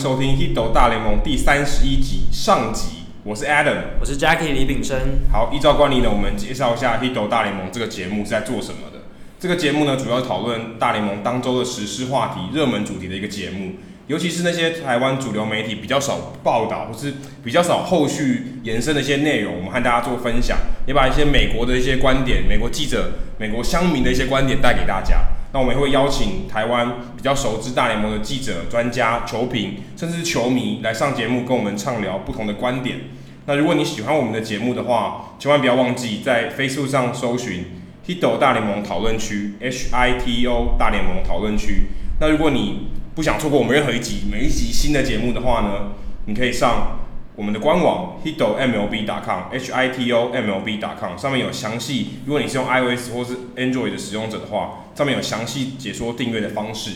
[0.00, 3.04] 收听《Hito 大联盟》第三十一集上集。
[3.22, 4.96] 我是 Adam，我是 Jackie 李炳生。
[5.30, 9.00] 好，依照惯例呢，我们介绍一下《Hito 大联盟》这个节目是在做什么的。
[9.38, 13.72] 这个节目呢，主要讨论大联盟当周的时事话题、热门主题的一个节目。
[14.06, 25.18] 尤其是那些台湾主流媒体比较少报道，或是比较少后续延伸的一些内容，我们和大家做分享，也把一些美国的一些观点、美国记者、美国乡民的一些观点带给大家。
[25.52, 32.98] 那我们也会邀请台湾比较熟知大联盟的记者、专家、球评，甚至是球迷来上节目，跟我们畅聊不同的观点。
[33.46, 37.64] 那如果你喜欢我们的节目的话，千万不要忘记在 Facebook 上搜寻
[38.06, 41.88] Hito 大联盟讨论区 H I T O 大联盟讨论区。
[42.20, 45.92] 那如果你不想错过我们任何一集每一集新的节目的话呢，
[46.26, 46.98] 你可以上
[47.34, 52.20] 我们的官网 hitomlb.com，h i t o m l b.com，上面有详细。
[52.26, 56.90] 如果你是用 iOS 或是 Android 的使用者的话，上面有详细解说订阅的方式。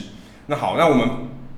[0.49, 1.09] 那好，那我们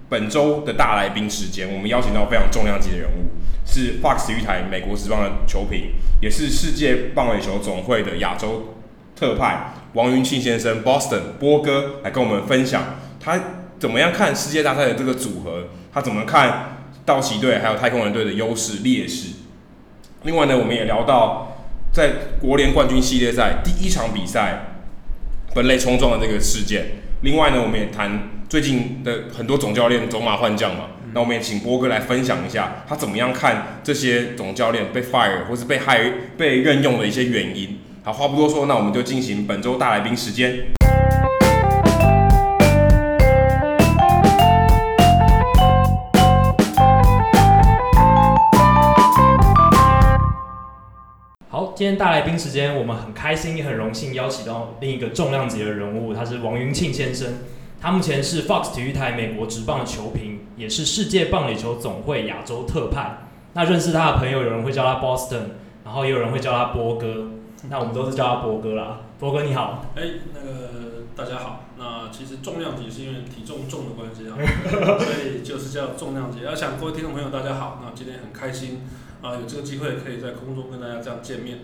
[0.09, 3.35] 本周的大来宾时间，我们邀请到非常重量级的人物，
[3.67, 8.77] 是 Fox 育台美国职棒的球评，也是世界棒垒球总会的亚洲
[9.17, 13.41] 特派王云庆先生 Boston 波哥来跟我们分享他。
[13.81, 15.65] 怎么样看世界大赛的这个组合？
[15.93, 19.31] 他怎么看道奇队还有太空人队的优势劣势？
[20.23, 21.57] 另外呢，我们也聊到
[21.93, 24.76] 在国联冠军系列赛第一场比赛
[25.55, 26.87] 本垒冲撞的这个事件。
[27.23, 30.85] 另外呢，我们也谈最近的很多总教练走马换将嘛。
[31.15, 37.79] 那我们也请波哥来分享一下他怎么样看这些总教练被 fire 或是被 hire 被任用的一些原因。
[38.03, 40.76] 好，话不多说，那我们就进行本周大来宾时间。
[51.77, 57.35] 今天大来宾时间，我们很开心也很荣幸邀请到另一个重量级的人物，他是王云庆先生。
[57.79, 63.19] 他目前是 Fox 体育台美国职棒的球评，也是世界棒垒球总会亚洲特派。
[63.53, 65.43] 那认识他的朋友，有人会叫他 Boston，
[65.85, 67.33] 然后也有人会叫他波哥。
[67.69, 69.01] 那我们都是叫他波哥啦。
[69.19, 69.85] 波哥你好。
[69.97, 70.71] 哎，那个
[71.15, 71.65] 大家好。
[71.77, 74.33] 那其实重量级是因为体重重的关系啊，
[74.99, 76.43] 所以就是叫重量级。
[76.43, 78.81] 要想各位听众朋友大家好，那今天很开心。
[79.23, 81.59] 啊，有这个机会可以在空中跟大家这样见面。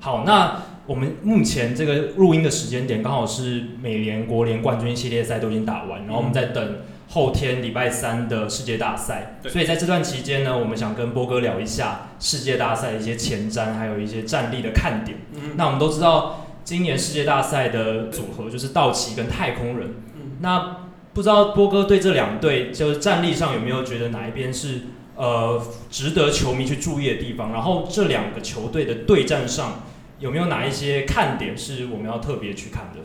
[0.00, 6.76] 好，那我们目前这个录音的时间点刚好是美联国联冠军系列赛都已经打完，然后我们在等
[7.08, 9.40] 后天礼拜三的世界大赛。
[9.48, 15.18] 所以在这段期间呢，我们想跟波哥聊一下世界大赛的一些前瞻，还有一些战力的看点。
[15.34, 15.56] 嗯。
[15.56, 19.94] 那我们都知道，今年世界大赛的组合就是道奇跟太空人。
[20.14, 20.36] 嗯。
[20.40, 20.76] 那
[21.12, 24.82] 不知道波哥对这两队就是战力上有没有觉得哪一边是？
[25.18, 27.50] 呃，值得球迷去注意的地方。
[27.52, 29.82] 然后这两个球队的对战上，
[30.20, 33.00] 有没有哪一些看点是我们要特别去看的？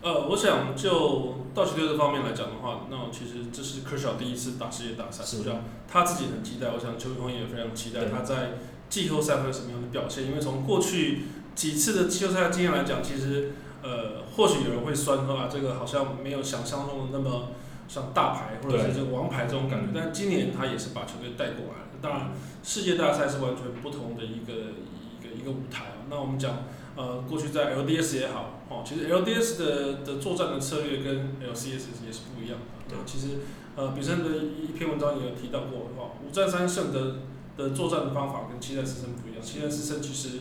[0.00, 8.52] 呃，我想就道奇队这方面来讲的话，那其实这是柯小第一次打世界大赛，是这样，他自己很期待，我想球迷朋友也非常期待他在
[8.88, 10.24] 季后赛会有什么样的表现。
[10.24, 11.24] 因为从过去
[11.54, 13.52] 几次的季后赛经验来讲，其实
[13.82, 17.48] 呃，或许有人会酸说啊，这个好像没有想象中的那么。
[17.88, 21.88] 像大牌或者是这个王牌这种感觉，但今年他也是把球队带过来了。
[22.02, 22.30] 当然，
[22.62, 26.06] 世界大赛是完全不同的一个一个一个舞台啊。
[26.10, 32.94] 那我们讲，呃，过去在 LDS 也好，哦，其实 LDS 的的作战的策略跟 LCS 也是不一样的。
[32.94, 33.38] 对，其实
[33.74, 37.16] 呃，比森的一篇文章也有提到过，哦，五战三胜的
[37.56, 39.42] 的作战的方法跟七战四胜不一样。
[39.42, 40.40] 七战四胜其实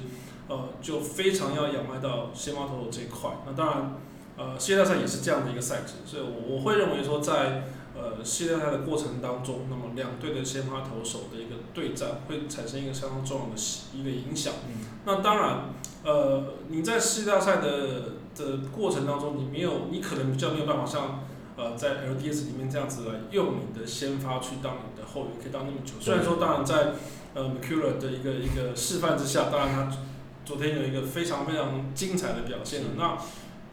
[0.50, 3.32] 呃就非常要仰赖到先发投手这一块。
[3.48, 3.96] 那当然。
[4.38, 7.64] 呃，世界大赛也是这样的一个赛制，所以我我会认为说在，在
[7.96, 13.62] 呃世界大赛的过程当中，那么两队的先发投手的一个对战会产生一个相当重要的
[13.96, 14.54] 一个影响。
[14.68, 14.86] 嗯。
[15.06, 15.70] 那当然，
[16.04, 21.24] 呃，你在世界大赛的的过程当中，你没有，你可能比较没有办法像
[21.58, 25.94] 呃在 LDS 里面这样子来用你的先发去当你的后援，可以当那么久。
[26.00, 26.94] 虽然说，当然在
[27.34, 29.98] 呃 McCullough 的一个一个示范之下，当然他
[30.46, 32.88] 昨天有一个非常非常精彩的表现了。
[32.96, 33.18] 那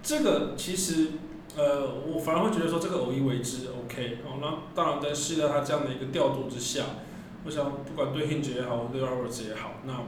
[0.05, 1.13] 这个其实，
[1.57, 6.85] 呃，我反而会觉得说这个偶一为之，OK，哦，那当然在世界他这样的一个调度之下，
[7.47, 10.03] 我想不管对 Hinge 也好，对 Roberts 也好，那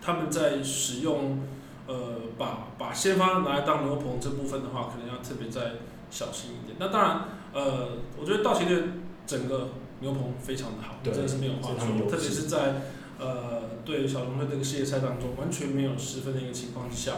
[0.00, 1.42] 他们在使用，
[1.86, 5.72] 呃，把把先发拿来当牛棚这部分的话，可能要特别再
[6.10, 6.78] 小心一点。
[6.78, 8.82] 那当然，呃，我觉得道奇队
[9.26, 9.68] 整个
[10.00, 12.80] 牛棚非常的好，真的是没有话说，特别是在
[13.18, 17.12] 呃对小龙队这个系列赛当中完全没有失分的一个情况之下。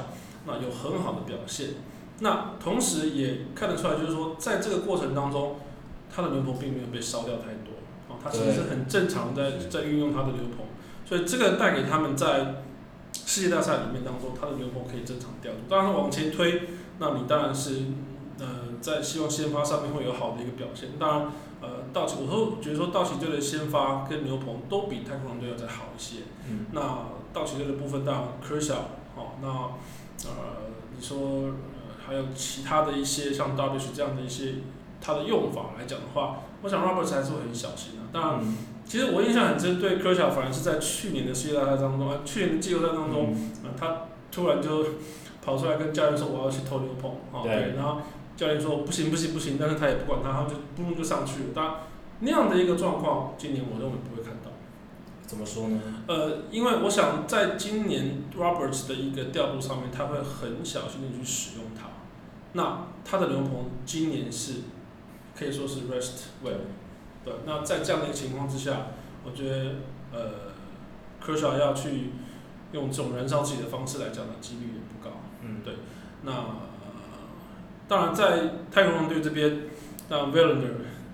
[0.48, 1.68] 那有很好的表现，
[2.20, 5.56] 那同时也看得出来，就是说，在这个过程当中，
[6.10, 7.76] 他的牛棚并没有被烧掉太多，
[8.08, 10.66] 啊，他其实是很正常在在运用他的牛棚，
[11.04, 12.62] 所以这个带给他们在
[13.12, 15.58] 世界大赛里面当中，他的牛棚可以正常调度。
[15.68, 16.62] 当然往前推，
[16.98, 17.82] 那你当然是
[18.40, 18.46] 呃
[18.80, 20.90] 在希望先发上面会有好的一个表现。
[20.98, 26.22] 当然，呃，道奇，我都觉得说道奇队的先发跟牛棚都比太空人队要再好一些。
[26.48, 26.80] 嗯，那
[27.32, 28.74] 道奇队的部分，当然 Kershaw
[29.16, 29.48] 哦，那
[30.24, 31.52] 呃，你说、呃、
[32.04, 34.54] 还有其他的一些像 Darvish 这样的一些
[35.00, 38.08] 它的用法来讲的话，我想 Roberts 还是会很小心的、啊。
[38.12, 44.84] 当然，嗯、其实我印象很深，对 Kershaw 反而是在去年的世界大赛当中，啊去年的季后赛当中，嗯呃、他突然就
[45.44, 48.00] 跑出来跟教练说我要去投牛棚，啊，对，然后。
[48.38, 51.46] 教练说不行不行不行，但是他也不管他，他就噗就上去了。
[51.52, 51.74] 当然
[52.20, 54.37] 那样的一个状况，今年我认为不会看到。
[55.28, 55.78] 怎么说呢？
[56.08, 61.90] 呃，因为我想在今年 Roberts 的一个调度上面，他会很小心的去使用它。
[62.54, 64.54] 那他的牛棚今年是
[65.38, 66.66] 可以说是 rest well。
[67.24, 68.86] 对，那在这样的一个情况之下，
[69.24, 69.74] 我觉得
[70.10, 70.50] 呃
[71.24, 72.10] ，Kershaw 要去
[72.72, 75.16] 用这种燃烧自己的方式来讲的几率也不高。
[75.42, 75.74] 嗯，对，
[76.22, 76.32] 那。
[77.88, 79.62] 当然，在太空人队这边，
[80.10, 80.72] 那 Verlander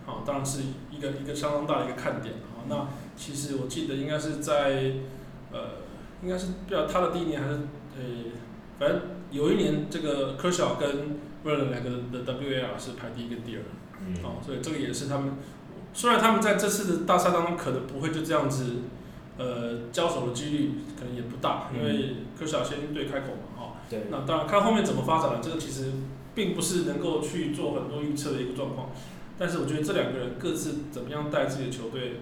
[0.08, 2.66] 啊，当然是一个一个相当大的一个看点啊。
[2.66, 4.92] 那其实我记得应该是在
[5.52, 5.82] 呃，
[6.22, 7.54] 应该是不知道他的第一年还是
[7.96, 8.02] 呃，
[8.78, 9.00] 反正
[9.30, 13.62] 有一年这个 Kershaw 跟 Verlander 两个的 WAR 是排第一跟第二，
[14.00, 15.34] 嗯，哦，所以这个也是他们
[15.92, 18.64] 虽然他们在这次的大赛当中可能不会就这样子
[19.38, 25.92] 呃交手的几率可能也不大，因为 Kershaw 先对开口嘛，啊，对，那当然看后面怎么发展了，这个其实。
[26.36, 28.90] 并不是能够去做很多预测的一个状况，
[29.38, 32.14] 但是我觉得这两个人各自怎么样带自己的球队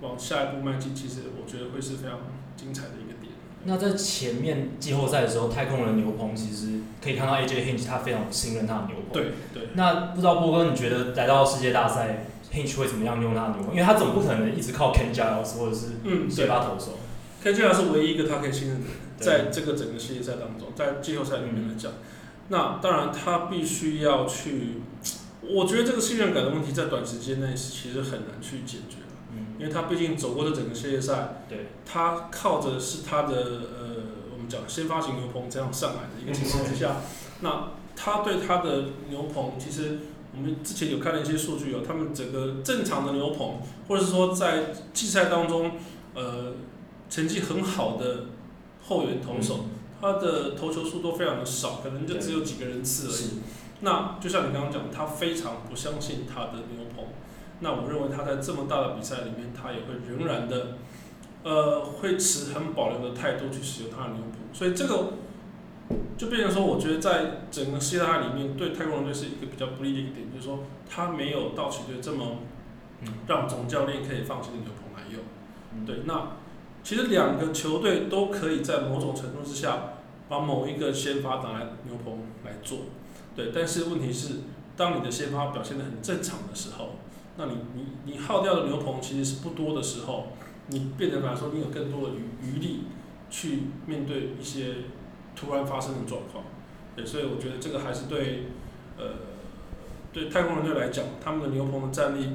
[0.00, 2.18] 往下一步迈进，其实我觉得会是非常
[2.56, 3.32] 精彩的一个点。
[3.64, 9.12] 那在前面季后赛的时候，太空人牛棚其实可以看到 AJ Hinch 他非常信任他的牛棚。
[9.12, 9.68] 对对。
[9.74, 13.74] 那不知道波哥，你觉得来到世界大赛，Hinch 会怎么样用他的牛棚？
[13.74, 16.98] 因为他总不可能一直靠 Ken Giles 或者是嗯先发投手。
[17.44, 21.92] Ken Giles 是唯一一个他可以信任的人，在这个整个世界赛当中，在季后赛里面来讲。
[21.92, 21.94] 嗯
[22.52, 24.80] 那当然，他必须要去。
[25.40, 29.09] 我觉得这个信任感的问题在短时间内其实很难去解决，嗯，
[29.60, 33.96] 因为他毕竟走过这整个系列赛，对，他靠着是他的呃，
[34.32, 36.96] 我们讲先发型牛棚这样上来的一个情况之下，
[37.40, 39.98] 那他对他的牛棚，其实
[40.34, 45.72] 我们之前有看了一些数据哦，他们整个正常的牛棚，或者是说在季赛当中，
[46.14, 46.54] 呃，
[47.10, 48.24] 成绩很好的
[48.82, 49.58] 后援投手。
[49.64, 49.70] 嗯
[50.02, 53.40] 他的投球数都非常的少，可能就只有几个人次而已。
[53.80, 56.99] 那就像你刚刚讲，他非常不相信他的牛棚。
[57.60, 60.78] 那我认为他在这么大的比赛里面，他也会仍然的，
[61.44, 64.40] 呃，会持很保留的态度去使用他的牛棚。
[64.52, 65.14] 所以这个
[66.18, 72.38] 就变成说，我觉得在整个世界大赛里面，对太空人队是一个比较不利的一点，就是说他没有道奇队这么
[73.26, 75.86] 让总教练可以放心的牛棚来用。
[75.86, 76.32] 对，那。
[76.82, 79.96] 其实两个球队都可以在某种程度之下
[80.30, 82.78] 把某一个先发拿来牛棚来做，
[83.36, 83.52] 对。
[83.54, 84.36] 但是问题是，
[84.78, 86.92] 当你的先发表现的很正常的时候，
[87.40, 90.26] 那你你你耗掉的牛棚其实是不多的时候，
[90.66, 92.80] 你变成来说你有更多的余余力
[93.30, 94.74] 去面对一些
[95.34, 96.44] 突然发生的状况，
[96.94, 97.06] 对。
[97.06, 98.48] 所以我觉得这个还是对，
[98.98, 99.04] 呃，
[100.12, 102.28] 对太空人队来讲，他们的牛棚的战力。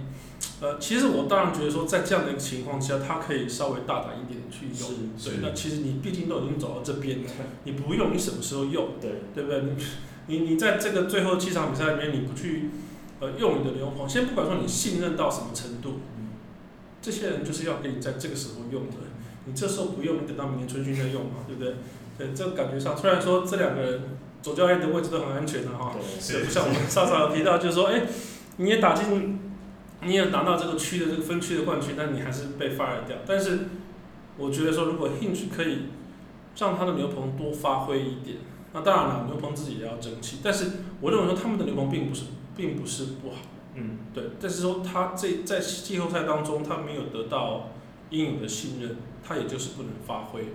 [0.61, 5.11] 呃，其实我当然觉得说，在这样的一个情况下，他可以稍微大胆一点去用。
[5.23, 7.29] 对，那其实你毕竟都已经走到这边了，
[7.65, 8.91] 你不用，你什么时候用？
[8.99, 9.61] 对，对不对？
[10.27, 12.69] 你你你在这个最后七场比赛里面，你不去
[13.25, 15.99] 呃用你的牛棚，先不管说你信任到什么程度，
[17.01, 18.97] 这些人就是要给你在这个时候用的。
[19.45, 21.75] 你这时候不用，你等到明年春训再用嘛，对不对？
[22.17, 24.01] 对，这感觉上，虽然说这两个人
[24.41, 28.03] 左教练的位置都很安全的哈，对，不像我们上场有提到，就是说，哎，
[28.57, 29.39] 你也打进。
[30.01, 33.17] 你也拿到这个区的这个分区的冠军，但你还是被 fire 掉。
[33.25, 33.59] 但是
[34.37, 35.85] 我觉得说，如果 Hinch 可以
[36.59, 38.37] 让他的牛棚多发挥一点，
[38.73, 40.39] 那当然了，牛棚自己也要争气。
[40.43, 40.65] 但是
[41.01, 43.37] 我认为说，他们的牛棚并不是并不是不好，
[43.75, 44.23] 嗯，对。
[44.39, 47.69] 但是说他这在季后赛当中，他没有得到
[48.09, 50.45] 应有的信任，他也就是不能发挥。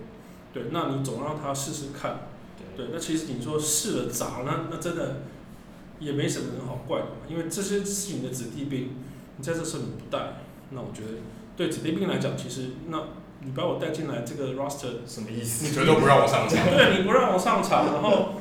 [0.52, 2.28] 对，那你总让他试试看。
[2.76, 5.23] 对，那其实你说试了砸，呢那真的
[5.99, 8.90] 也没什么人好怪的嘛，因为这些是你的子弟兵。
[9.37, 10.35] 你在这时候你不带，
[10.71, 11.19] 那我觉得
[11.57, 12.99] 对子弟兵来讲，其实那
[13.40, 15.66] 你把我带进来这个 roster 什么意思？
[15.66, 16.59] 你绝对不让我上场。
[16.69, 18.35] 对，你不让我上场，然后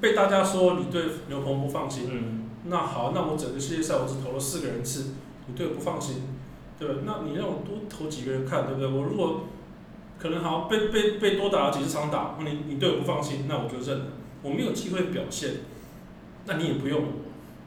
[0.00, 2.08] 被大家说你对牛棚不放心。
[2.10, 2.39] 嗯。
[2.64, 5.14] 那好，那我整个世界赛我只投了四个人次，
[5.46, 6.22] 你对我不放心，
[6.78, 6.94] 对吧？
[7.06, 8.88] 那你让我多投几个人看，对不对？
[8.88, 9.48] 我如果
[10.18, 14.04] 可能好被被被多打了几十场打，你你对我不放心，那我就认了。
[14.42, 15.50] 我没有机会表现，
[16.46, 17.04] 那你也不用。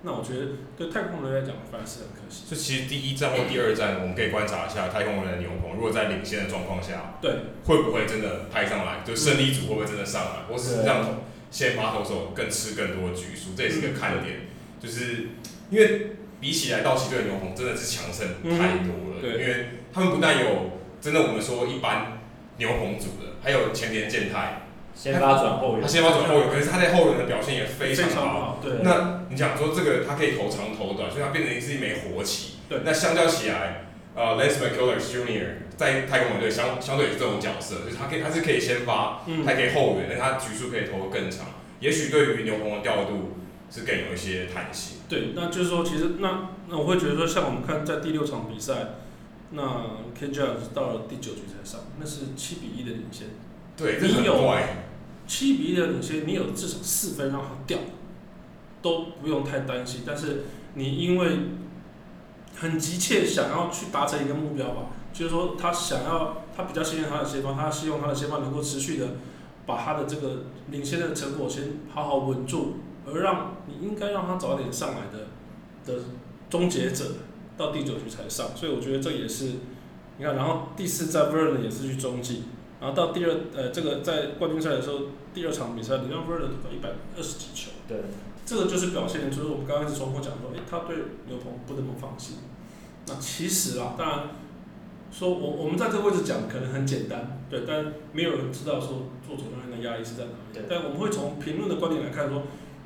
[0.05, 0.47] 那我觉得
[0.77, 2.43] 对太空人来讲，反而是很可惜。
[2.49, 7.31] 就其实第一战或第二战，我们可以观察一下太空人的牛棚，如果在领先的状况下，对，
[7.65, 9.01] 会不会真的拍上来？
[9.05, 13.55] 就胜利组会不会真的上来，或是让先发投手更吃更多的局数？
[13.55, 14.41] 这也是一个看点。
[14.83, 15.29] 就是
[15.69, 16.07] 因为
[16.41, 22.19] 比起来道奇队的牛棚真的是强盛太多了，嗯、对，因为他们不但有真的我们说一般
[22.57, 28.15] 牛棚组的，还有前田健太，先发转后援，他先发转后援，可是他在后援的表现也非常好。
[28.15, 32.55] 常好对，那你讲说这个他可以投长投短，所以他变成是一枚活棋。
[32.67, 35.63] 对，那相较起来，呃，Lance McCullers Jr.
[35.77, 41.47] 在太空人队相相对也是这种角色，就是他可以他是可以先发，嗯、还可以后援，但他局数可以投得更长。
[41.79, 43.39] 也许对于牛棚的调度
[43.73, 44.97] 是更有一些弹性。
[45.09, 48.95] 对，那就是说，其实那那我会觉得说，像我们看在第六场比赛，
[49.51, 49.63] 那
[50.15, 53.29] Ken Giles 到了第九局才上，那是七比一的领先。
[53.75, 54.53] 对，你有
[55.25, 57.79] 七比一的领先，你有至少四分让他掉，
[58.81, 60.01] 都不用太担心。
[60.05, 60.43] 但是
[60.75, 61.39] 你因为
[62.55, 69.07] 很急切想要去达成一个目标吧，就是说他想要，他比较信任他的先发，他希望他的先发能够持续的
[69.65, 75.27] 把他的这个领先的成果先好好稳住，而让你应该让他早点上来的
[75.85, 76.03] 的
[76.49, 77.05] 终结者
[77.57, 79.45] 到第九局才上，所以我觉得这也是
[80.17, 82.43] 你看，然后第四在 Verlander 也是去中继，
[82.79, 84.99] 然后到第二呃这个在冠军赛的时候
[85.33, 87.97] 第二场比赛，你让 Verlander 一百二十几球，对，
[88.45, 90.95] 这个就是表现，就是我们刚刚一直重复讲说，诶，他对
[91.27, 92.37] 牛棚不那么放心。
[93.07, 94.29] 那其实啊，当然
[95.11, 100.53] 说我我们在这个位置讲可能很简单，对，但没有人知道说做总教练的压力是在哪里。
[100.53, 102.43] 对，但我们会从评论的观点来看说，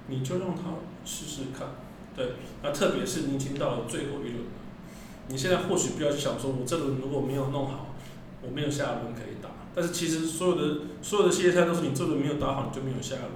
[0.08, 0.64] 你就让他
[1.06, 1.68] 试试看，
[2.16, 2.34] 对，
[2.64, 4.52] 那特别是你已经到了最后一轮了，
[5.28, 7.94] 你现在或许不要去想说，我这轮如果没有弄好，
[8.42, 9.50] 我没有下一轮可以打。
[9.76, 13.32] 但是其实所有的所有的系列赛都是你这轮没有打好，你就没有下一轮，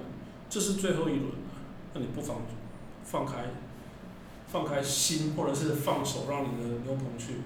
[0.50, 1.36] 这是最后一轮了，
[1.94, 2.42] 那你不妨
[3.04, 3.44] 放开。
[4.48, 7.36] 放开心，或者是放手，让你的牛棚去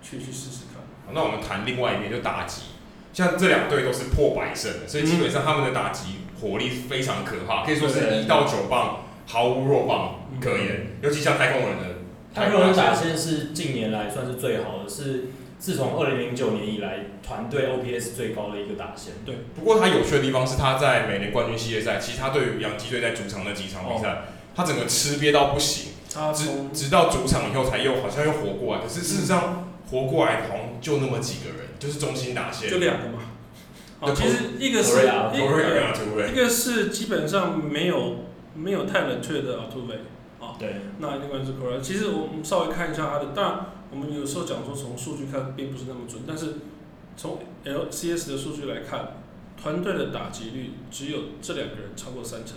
[0.00, 0.80] 去去试试看。
[1.12, 2.66] 那我们谈另外一边，就打击。
[3.12, 10.96] 像这两队都是破百胜的，所以基本上他们的打击火力非常可怕，可以说是一到九棒毫无弱棒可言。
[11.02, 11.84] 尤其像太空人的，
[12.34, 19.14] 太空人打线是近年来算是最好的，是自从二零零九年以来团队 OPS 最高的一个打线。
[19.24, 24.16] 对，不过他有趣的地方是他在每年冠军系列赛，其实他对于洋基队在主场那几场比赛，哦、
[24.54, 25.92] 他整个吃瘪到不行。
[26.34, 33.18] 直直到主场以后才又好像又活过来，可是事实上活过来好像就那么几个人，就是中心打线，就两个嘛。
[33.98, 35.06] 好，其实一个是
[36.30, 39.94] 一个是基本上没有没有太冷却的阿图维，
[40.38, 41.80] 啊，对，那另外是 Correa。
[41.80, 46.56] 其实我们稍微看一下他的，当然我们有时候讲说从数据看并不是那么准，但是
[47.16, 49.16] 从 LCS 的数据来看，
[49.60, 52.56] 团队的打击率只有这两个人超过三成。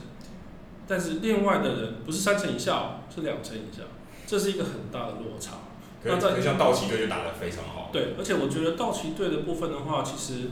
[0.88, 3.84] 但是另外的人不是三成以下哦，是两成以下，
[4.28, 5.60] 这是一个很大的落差。
[6.04, 7.90] 那在像道奇队就打得非常好。
[7.92, 10.50] 对，而且我觉得道奇队的部分的话，其实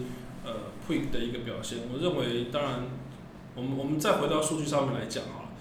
[0.87, 2.83] 呃，Puig 的一个表现，我认为当然，
[3.55, 5.51] 我们我们再回到数据上面来讲啊，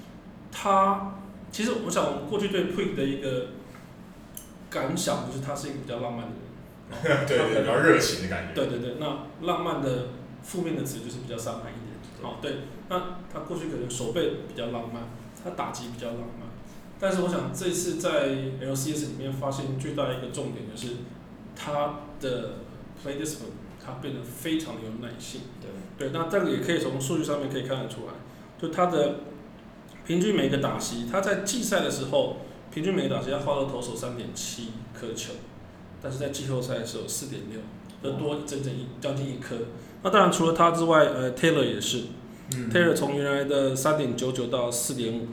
[0.52, 1.14] 他
[1.50, 3.48] 其实我想过去对 Quick 的一个
[4.70, 8.54] 感想就是他是一个比较浪漫的人， 对，对对，比较热情的感觉。
[8.54, 10.08] 对对对，那浪漫的
[10.42, 11.96] 负面的词就是比较伤害一点。
[12.22, 15.02] 哦，对，那他过去可能手背比较浪漫，
[15.42, 16.48] 他打击比较浪漫，
[16.98, 18.28] 但是我想这次在
[18.60, 20.94] LCS 里面发现最大的一个重点就是
[21.54, 22.54] 他的
[23.06, 25.42] play discipline，他变得非常的有耐性。
[25.60, 28.12] 对，对，那这个也可以从数据上面可以看得出来，
[28.60, 29.20] 就他的
[30.04, 32.38] 平均每个打席，他在季赛的时候
[32.72, 35.32] 平均每个打席要花到投手三点七颗球，
[36.02, 37.60] 但是在季后赛的时候四点六，
[38.02, 39.56] 要多整整一将近一颗。
[40.02, 42.02] 那当然，除了他之外，呃，Taylor 也是、
[42.54, 45.26] 嗯、，Taylor 从原来的三点九九到四点五，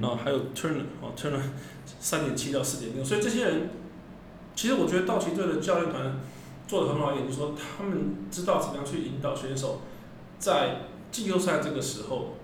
[0.00, 1.40] 然后还有 Turner 哦，Turner
[1.98, 3.70] 三点七到四点六，所以这些人，
[4.54, 6.20] 其实我觉得道奇队的教练团
[6.72, 9.82] 做的很好一点，就是说他们知道怎么样去引导选手，
[10.38, 12.36] 在季后赛这个时候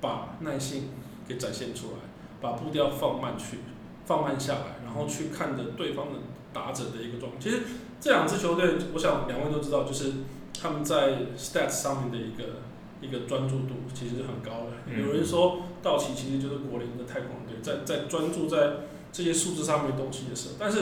[0.00, 0.90] 把耐心
[1.26, 1.98] 给展现出来，
[2.40, 3.58] 把步调放慢去，
[4.04, 6.20] 放慢下来，然后去看着对方的
[6.52, 7.40] 打者的一个状况。
[7.40, 7.62] 其实
[8.00, 10.12] 这两支球队，我想两位都知道，就是。
[10.58, 12.62] 他们在 stats 上面的一个
[13.02, 14.72] 一个专注度其实是很高的。
[14.86, 18.76] 嗯、有人说道奇其实就是国联的太空人队，在在专注在
[19.12, 20.78] 这些数字上面东西的时候，但是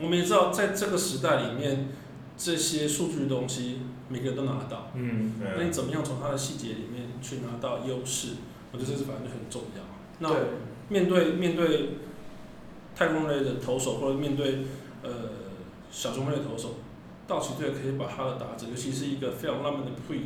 [0.00, 1.88] 我们也知道，在这个时代里面，
[2.36, 4.90] 这些数据的东西每个人都拿得到。
[4.94, 5.34] 嗯。
[5.56, 8.34] 那你怎么样从它的细节里面去拿到优势？
[8.72, 9.82] 我觉得这是反正就很重要。
[10.20, 10.30] 那
[10.88, 11.96] 面对面对
[12.94, 14.64] 太空类的投手，或者面对
[15.02, 15.10] 呃
[15.90, 16.76] 小中类的投手。
[17.26, 20.22] 道奇队可以把他的打者，尤其是一个非常浪漫的 Puig，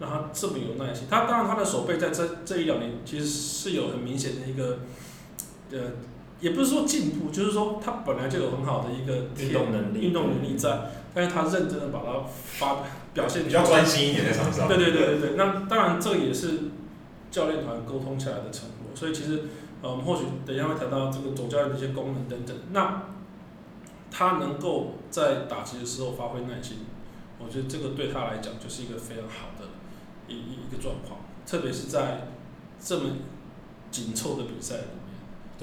[0.00, 1.06] 让他这么有耐心。
[1.10, 4.78] 他当然他的手背在这这一两年其实是有很明显的一个，
[5.70, 5.92] 呃，
[6.40, 14.68] 也不是说进步，就是说他本来就有很好的一个运动能力，运动能力在，但是他认真的把它发表现比较专心一点在场上。
[14.68, 16.70] 对对对对对，那当然这也是
[17.30, 18.94] 教练团沟通起来的成果。
[18.94, 19.44] 所以其实
[19.82, 22.56] 呃，我们或许等一下会谈到这个总教练的一些功能等等。
[22.72, 23.02] 那
[24.10, 26.78] 他能够在打击的时候发挥耐心，
[27.38, 29.66] 我觉得这个对他来讲就是一个非常好的
[30.28, 32.28] 一一一个状况，特别是在
[32.80, 33.10] 这么
[33.90, 34.82] 紧凑的比赛里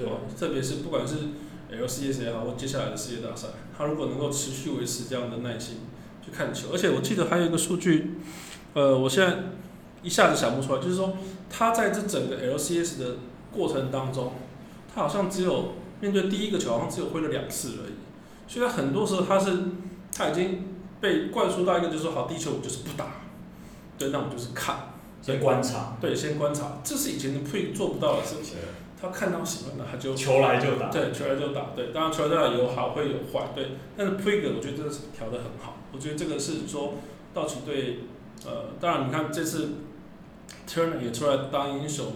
[0.04, 0.08] 面。
[0.08, 1.16] 对，特别是不管是
[1.70, 5.78] LCS 也好，或接下来的世界大赛，他如果能够持续维持这样的耐心
[6.24, 8.14] 去看球，而且我记得还有一个数据，
[8.74, 9.36] 呃，我现在
[10.02, 11.16] 一下子想不出来，就是说
[11.50, 13.16] 他在这整个 LCS 的
[13.50, 14.32] 过程当中，
[14.94, 17.94] 他好像只有面对第一个球，好像只有挥了两次而已。
[18.46, 19.52] 所以他很多时候他是
[20.14, 20.62] 他已经
[21.00, 23.06] 被灌输到一个，就是说好，第一球我就是不打，
[23.98, 28.58] 对，那我就是看，先观察，对，先观察，这是以前的 Puig 做不到的事情。
[28.98, 36.94] 他看到喜欢的，他就球来就打，对，球来就打，对，当然球来就打有好会有坏，对，但是 Puig 我觉得这个是调得很好，我觉得这个是说
[37.34, 37.98] 道奇队，
[38.46, 39.72] 呃，当然你看这次
[40.66, 42.06] Turner 也出来当英雄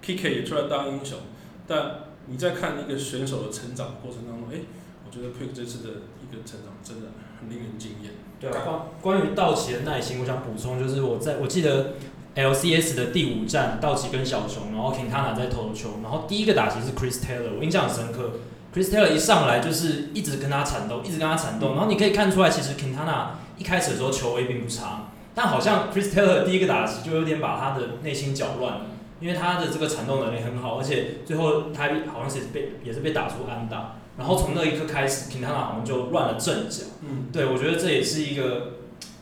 [0.00, 1.18] ，Kike 也出来当英雄，
[1.66, 4.60] 但你在看一个选手的成长过程当中，哎，
[5.04, 5.90] 我觉得 Puig 这次的
[6.22, 7.08] 一个成长真的
[7.40, 8.12] 很令人惊艳。
[8.38, 8.62] 对啊，
[9.02, 11.94] 关关于道奇的耐心，我想补充就是我在我记得。
[12.38, 18.34] LCS 的第五站，道奇跟小熊，然后 Quintana 在投球，然后第一个打击是 Chris Taylor，我印象很深刻。
[18.72, 28.80] Chris Taylor 一上来就是一直跟他缠斗，一直跟他缠斗，然后你可以看出来，其实 Quintana 一开始的时候球威并不差，但好像 Chris Taylor 第一个打击就有点把他的内心搅乱了，
[29.18, 36.84] 因为他的这个缠斗能力很好，而且最后他好像是被也是被打出安打，然后从那一刻开始，Quintana 好像就乱了阵脚。
[37.02, 38.74] 嗯，对，我觉得这也是一个。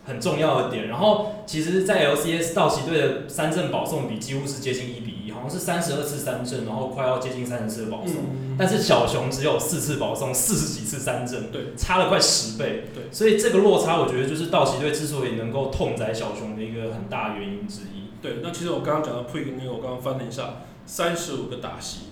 [0.06, 18.06] 很重要的点，然后其实，在 LCS 道奇队的三振保送比几乎是接近一比一，好像是三十二次三振，然后快要接近三十次的保送，嗯，但是小熊只有四次保送，四十几次三振，对，差了快十倍，对，所以这个落差，我觉得就是道奇队之所以能够痛宰小熊的一个很大原因之一。
[18.22, 22.06] 对，那其实我刚刚讲到 Puig 那个，我刚刚翻了一下，三十五个打席，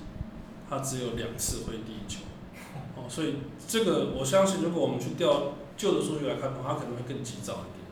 [0.68, 2.20] 他只有两次挥第一球，
[2.98, 3.37] 哦，所以
[3.68, 7.83] 这个我相信，如果我们去调旧的数据来看的话，他可能会更急躁一点。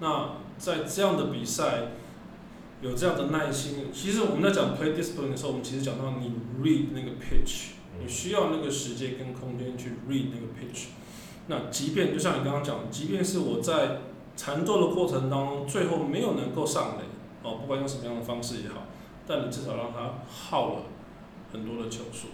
[0.00, 1.88] 那在这样的比赛，
[2.80, 6.32] 有这样的耐心，其实我们在讲 play discipline 的时候，我们其实讲到你
[6.62, 10.86] read 那个 pitch，你需要那个时间跟空间去 read 那个 pitch。
[11.48, 13.98] 那即便就像你刚刚讲，即便是我在
[14.36, 17.04] 缠斗的过程当中，最后没有能够上垒，
[17.42, 18.86] 哦，不管用什么样的方式也好，
[19.26, 20.82] 但你至少让他耗了
[21.52, 22.28] 很多的球数。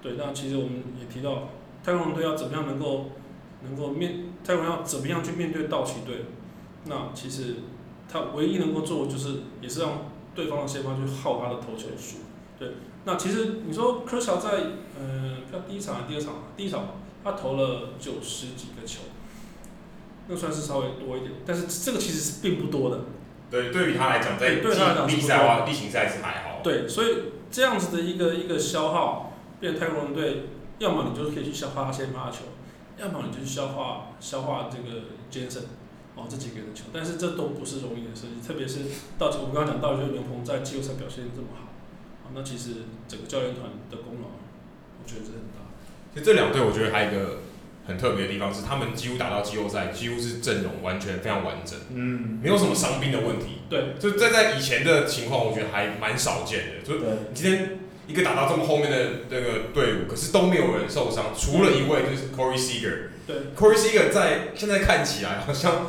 [0.00, 1.48] 对，那其实我们也提到，
[1.84, 3.10] 太空人队要怎么样能够
[3.64, 6.24] 能够面，太空人要怎么样去面对道奇队。
[6.84, 7.56] 那其实
[8.10, 12.18] 他唯一能够做的就是，也是让对方的先发去耗他的投球数。
[12.58, 12.72] 对，
[13.04, 14.50] 那其实你说科乔在
[14.98, 16.34] 呃，他第一场还是第二场？
[16.56, 16.88] 第一场
[17.22, 19.02] 他投了九十几个球，
[20.28, 23.00] 那算是稍微多一点，但是这个其实是并不多的。
[23.50, 26.60] 对，对于他来讲，在对他来讲，例赛啊，例行赛是还好。
[26.62, 27.08] 对，所以
[27.50, 30.44] 这样子的一个一个消耗，变泰国人队，
[30.78, 32.38] 要么你就是可以去消化他先发的球，
[32.98, 35.64] 要么你就去消化消化这个杰森。
[36.14, 38.80] 哦，这几个人的球，但是这都不是容易的事情，特别是
[39.18, 41.72] 道奇，我们刚刚讲道奇牛棚在季后赛表现这么好，
[42.24, 44.28] 啊，那其实整个教练团的功劳，
[45.00, 45.64] 我觉得是很大。
[46.12, 47.40] 其实这两队我觉得还有一个
[47.86, 53.64] 很特别的地方是，他们几乎打到季后赛，几乎是阵容完全非常完整，嗯，没有什么伤兵的问题。
[53.70, 56.82] 对，就在在以前的情况，我觉得还蛮少见的。
[56.84, 57.00] 就
[57.32, 57.78] 今天
[58.12, 58.96] 一个打到这么后面的
[59.30, 63.08] 那个队伍，可是都没有人受伤，除了一位就是 Corey Seager。
[63.26, 65.86] 对，Corey Seager 在现在看起来好像。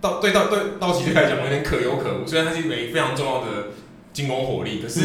[0.00, 3.68] 到对到对道奇队来讲有点可有可无，虽然他是一枚非常重要的
[4.12, 5.00] 进攻火力，可是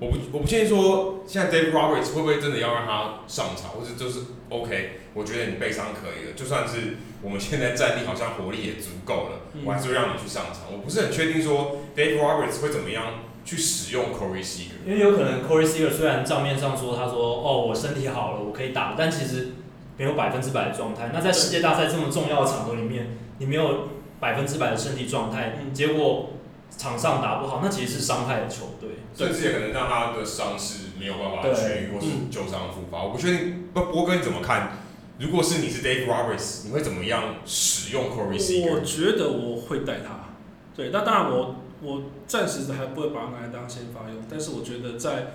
[0.00, 10.62] 我不我不确定说现在 Dave Roberts 会不会真的要让他上场，或者就是 OK，我觉得你背伤可以了，就算是我们现在战力好像火力也足够了，我还是会让你去上场。
[10.72, 13.04] 我不是很确定说 Dave Roberts 会怎么样
[13.44, 19.52] 去使用 Corey Seager，因为有可能 Corey Seager 虽然账面上说他说哦我身体好了我可以打，但其实
[19.96, 21.10] 没有百分之百的状态。
[21.12, 23.88] 那在世界大赛这么重要的场合里面，你没有。
[24.20, 26.32] 百分之百的身体状态，结果
[26.76, 33.02] 场上打不好，那其实是伤害了球队，甚至也可能让他的伤势没有办法痊愈，或是旧伤复发。
[33.02, 34.72] 我不确定，不，波哥你怎么看？
[35.18, 38.74] 如果是你是 Dave Roberts，你会怎么样使用 Corey Seager？
[38.74, 40.36] 我觉得我会带他。
[40.76, 45.32] 对，那当然我我暂时还不会把它拿来当先发用，但是我觉得在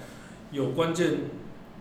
[0.51, 1.17] 有关键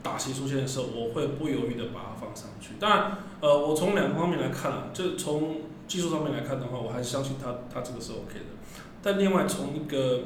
[0.03, 2.75] 打击出现的时候，我会不犹豫的把它放上去。
[2.81, 8.47] 当然，呃，我从两个方面来看啊，就从技术上面来看的话，我还是相信他，他这个是 OK 的。
[9.03, 10.23] 但另外从一个，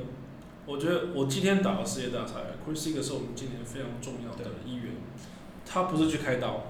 [0.66, 4.94] 我觉得我今天打了世界大赛，Chris Seager 是我们今年非常重要的一员。
[5.70, 6.62] 他不是去开刀，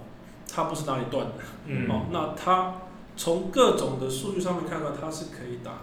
[0.51, 1.35] 他不是哪里断的，
[1.67, 2.79] 嗯，哦，那他
[3.17, 5.79] 从各种的数据上面看到他是可以打的。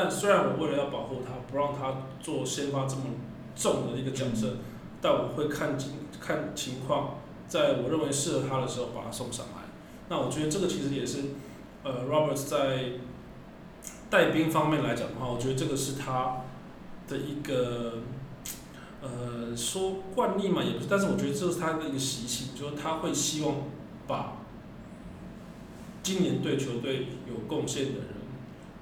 [0.00, 3.02] 但虽然我为了要保护他，不让他做先发这么
[3.56, 4.58] 重的一个角色，
[5.00, 7.14] 但我会看情看情况，
[7.48, 9.62] 在我认为适合他的时候把他送上来。
[10.08, 11.18] 那我觉得这个其实也是，
[11.82, 12.92] 呃，Roberts 在
[14.08, 16.42] 带兵方面来讲的话，我觉得这个是他
[17.08, 17.94] 的一个，
[19.02, 23.56] 呃，说惯例嘛也不是，但是我觉得这是他的一个习性，就是他会希望
[24.06, 24.36] 把
[26.04, 28.08] 今年对球队有贡献的人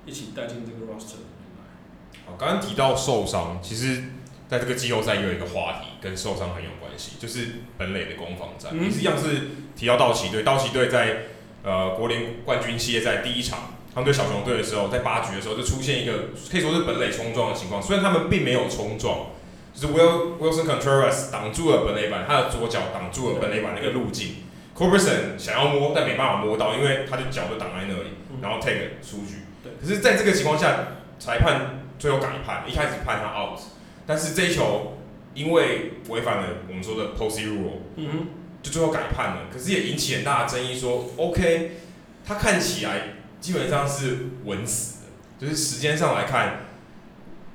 [0.06, 2.24] 一起带进这个 roster 里面来。
[2.24, 4.04] 好，刚刚提到受伤，其实
[4.48, 11.24] 在这个季后赛又有一个话题跟受伤很有关系，就是本垒的攻防战，也是一样是提到道奇队，道奇队在
[11.62, 19.30] 呃国联冠军系列赛第一场，他们对小熊队的时候，在八局的时候就出现一个可以说是本垒冲撞的情况，虽然他们并没有冲撞，
[19.74, 24.36] 就是 Will Willson Contreras 挡住了本垒板，他的左脚挡住了本垒板那个路径
[24.76, 29.45] ，Corberson 想要摸但没办法摸到，因为他的脚就挡在那里，然后 take 出局。
[29.86, 30.78] 可是在这个情况下，
[31.16, 33.56] 裁判最后改判，一开始判他 out，
[34.04, 34.98] 但是这一球
[35.32, 38.26] 因为违反了我们说的 Posey Rule，嗯哼，
[38.64, 39.42] 就最后改判了。
[39.52, 41.76] 可是也引起很大的争议说，说 OK，
[42.24, 43.00] 他看起来
[43.40, 46.64] 基本上是稳死的，就是时间上来看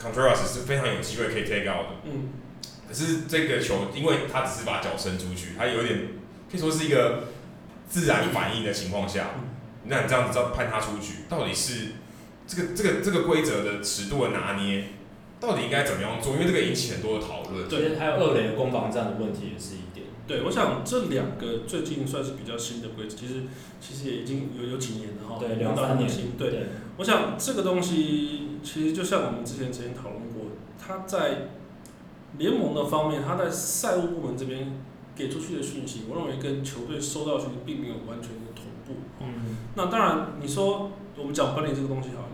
[0.02, 2.30] ，Contreras 是非常有机会可以 take out 的，嗯，
[2.88, 6.00] 可是这个球，因为他只是把脚伸出去，他有点
[6.50, 7.26] 可以说是一个
[7.90, 9.32] 自然反应的情况下，
[9.84, 11.96] 那你这样子判他出局，到底是？
[12.52, 14.90] 这个这个这个规则的尺度的拿捏，
[15.40, 16.34] 到底应该怎么样做？
[16.34, 17.70] 因为这个引起很多的讨论。
[17.70, 20.08] 对，还有二垒的攻防战的问题也是一点。
[20.28, 23.44] 对，我想这两个最近算是比较新的规则，其实
[23.80, 25.38] 其实也已经有有几年了哈。
[25.40, 26.10] 对，两三年。
[26.38, 26.64] 对，对
[26.98, 31.48] 我想这个东西其实就像我们之前曾经讨论过，他在
[32.38, 34.78] 联盟的方面，他在赛务部门这边
[35.16, 39.02] 给出去的讯息，我认为跟球队收到的讯息并没有完全的同步。
[39.22, 39.56] 嗯。
[39.76, 42.28] 那当然，你说我们讲管理这个东西哈。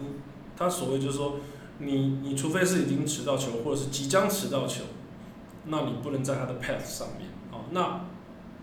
[0.57, 1.35] 他所谓就是说，
[1.77, 4.85] 你你除非是已经持到球，或者是即将持到球，
[5.65, 7.65] 那你不能在他的 path 上面哦。
[7.71, 8.01] 那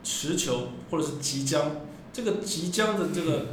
[0.03, 1.71] 持球或者是即将，
[2.13, 3.47] 这个即将的这个，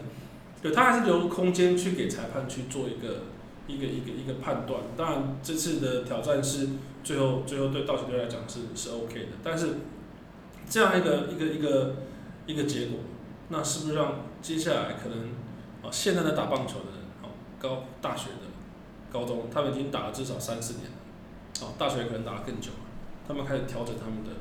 [0.61, 3.25] 对他还是留空间去给裁判去做一个
[3.67, 4.81] 一个一个一个判断。
[4.97, 6.69] 当然这次的挑战是
[7.03, 9.75] 最后最后对道奇队来讲是是 OK 的，但是
[10.69, 11.95] 这样一个一个一个
[12.47, 12.99] 一个结果，
[13.49, 15.29] 那是不是让接下来可能
[15.83, 17.00] 啊现在在打棒球的人？
[17.61, 18.47] 高大学的
[19.11, 20.97] 高中，他们已经打了至少三四年了，
[21.61, 22.77] 哦，大学可能打得更久了。
[23.27, 24.31] 他们开始调整他们的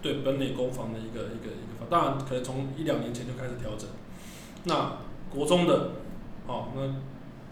[0.00, 3.88] 对本垒攻防的一个一个一个方，当然可能从一两年前就开始调整。
[4.64, 4.98] 那
[5.28, 5.90] 国中的，
[6.46, 6.94] 哦，那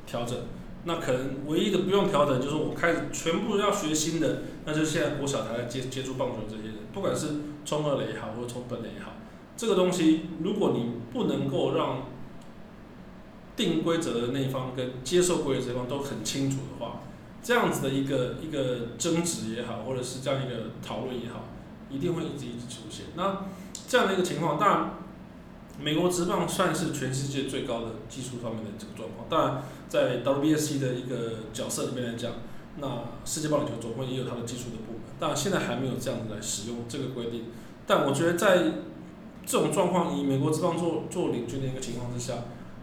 [0.07, 0.38] 调整，
[0.85, 7.29] 那可能唯一的不用调整就是我开始全部要学新的，那就是现在国小才接接触棒球这些人，不管是
[7.64, 9.12] 冲二垒也好，或者冲本垒也好，
[9.57, 12.05] 这个东西如果你不能够让
[13.57, 17.01] 定规则的那一方跟接受规则这一方都很清楚的话，
[17.42, 21.45] 这样子的一个一个争执也好，或者是这样一个讨论也好，
[21.88, 23.07] 一定会一直一直出现。
[23.14, 23.47] 那
[23.88, 24.90] 这样的一个情况，当然，
[25.81, 29.27] 美国职棒算是全世界最高的技术方面的这个状况。
[29.31, 32.33] 当然，在 WBC 的一个角色里面来讲，
[32.79, 35.03] 那世界棒球总会也有它的技术的部门。
[35.19, 37.45] 当然，现在还没有这样子来使用这个规定。
[37.87, 38.73] 但我觉得在
[39.47, 42.35] 这种状况，以美国职棒做做领军的一个情况之下。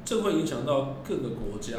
[0.05, 1.77] 这会影响到各个国家，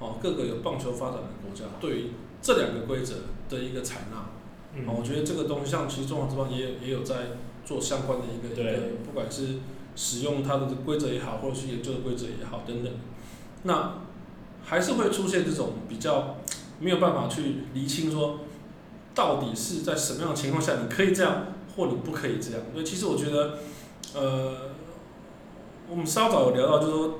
[0.00, 2.10] 哦，各个有棒球发展的国家对于
[2.42, 3.14] 这两个规则
[3.48, 4.26] 的一个采纳。
[4.74, 7.14] 嗯，我觉得这个东西像其实中华之棒也有也有在
[7.64, 9.58] 做相关的一个一个，不管是
[9.94, 12.92] 使用它的规则也好，或者是研究的规则也好等等，
[13.62, 13.98] 那
[14.64, 16.38] 还是会出现这种比较
[16.80, 18.40] 没有办法去厘清说，
[19.14, 22.60] 到底是在什么样的情况下你可以这样，或你不可以这样。
[22.72, 23.58] 所以其实我觉得，
[24.12, 24.70] 呃，
[25.88, 27.18] 我们稍早有聊到，就是说。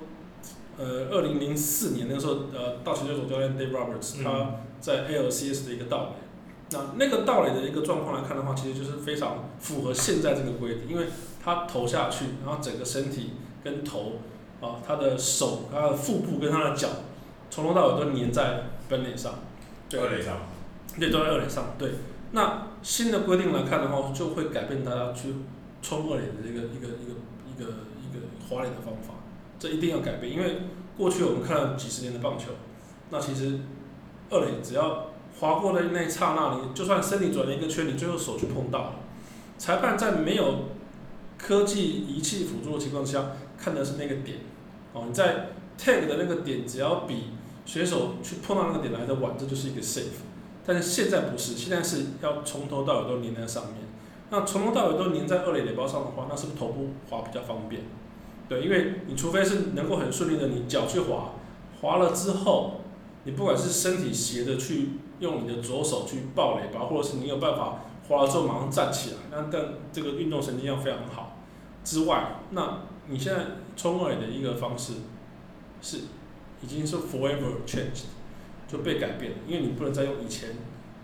[0.76, 6.16] 呃，二零零四年那个时候，呃，道奇队总教练 Dave Roberts 他在 ALCS 的一个盗垒，
[6.70, 11.06] 那那个盗垒的一个状况来看的话，其实就是非常符合现在这个规定，因为
[11.42, 14.14] 他投下去，然后整个身体跟头，
[14.60, 16.88] 啊，他的手、他的腹部跟他的脚，
[17.50, 19.34] 从头到尾都粘在本垒上，
[19.88, 20.38] 对，二垒上，
[20.98, 21.90] 对，都在二垒上，对。
[22.32, 25.34] 那新的规定来看的话，就会改变大家去
[25.80, 27.14] 冲二垒的这个一个一个
[27.46, 27.70] 一个
[28.02, 29.13] 一个滑垒的方法。
[29.64, 30.58] 这一定要改变，因为
[30.94, 32.50] 过去我们看了几十年的棒球，
[33.08, 33.60] 那其实
[34.28, 35.06] 二垒只要
[35.40, 38.96] 划过的那一刹那，你就算身体转了一个圈，你最后手去碰到了。
[39.56, 40.66] 裁判在没有
[41.38, 44.40] 科技仪器辅助的情况下，看的是那个点。
[44.92, 45.48] 哦，你在
[45.78, 47.30] tag 的那个点，只要比
[47.64, 50.20] 选手去碰到那个点来的晚，这就是一个 safe。
[50.66, 53.76] 但是现在不是，现在是要从头到尾都粘在上面。
[54.28, 57.80] 那从头到尾都粘在二垒垒包上的话，那是不是头部滑比较方便？
[58.54, 61.32] 对，因为你除非是能够很顺利的，你脚去滑，
[61.80, 62.82] 滑了之后，
[63.24, 71.36] 你不管是身体斜的去用你的左手去抱垒吧，或者是你有办法滑了之后马上站起来，那但这个运动神经要非常好。
[71.82, 73.40] 之外，那你现在
[73.76, 74.92] 冲二垒的一个方式
[75.82, 76.02] 是
[76.62, 78.04] 已经是 forever changed，
[78.68, 80.50] 就被改变了，因为你不能再用以前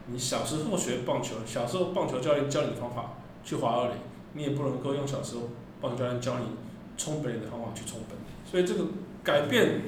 [0.07, 3.95] 你小时候学棒球，小时候棒球教练教你方法去滑二垒，
[4.35, 5.43] 你也不能够用小时候
[5.81, 6.47] 棒球教练教你
[7.01, 8.91] 冲本的方法去冲本，所以这个
[9.25, 9.81] 改变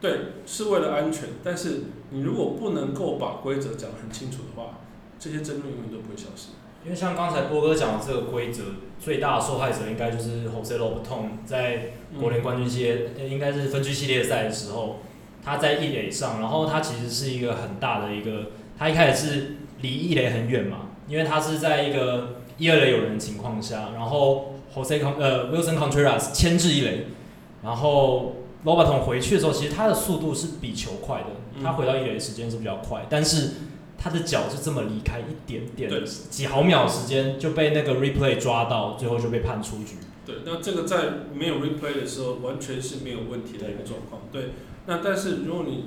[0.00, 0.12] 对
[0.46, 4.78] 是为了安全，但是你如果不能够把规则讲得很清楚的话，
[5.18, 6.50] 这些争论永远都不会消失。
[6.84, 8.62] 因为像刚才波哥讲的这个规则，
[9.00, 15.00] 最大的受害者应该就是 Jose Lobaton 在国联冠军系列，应该是分区系列赛的时候，
[15.44, 27.06] 他在一垒上，然后他其实是一个很大的一个，他一开始是离一垒很远嘛，因为他是在一个一二垒有人的情况下，然后 Jose 呃 Willson Contreras 牵制一垒，
[27.62, 31.26] 然后 Lobaton 回去的时候，其实他的速度是比球快的，
[31.62, 33.50] 他回到一垒的时间是比较快，但是。
[34.04, 39.94] 他的脚是这么离开一点点，对几毫秒时间就被那个 replay 抓到，最后就被判出局。
[40.26, 44.22] 对，那这个在没有 replay 的时候，完全是没有问题的一个状况。
[44.32, 44.54] 对，
[44.86, 45.84] 那但是如果你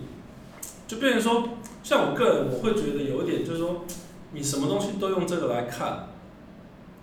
[0.87, 1.49] 就变成说，
[1.83, 3.83] 像我个人，我会觉得有一点就是说，
[4.31, 6.07] 你什么东西都用这个来看，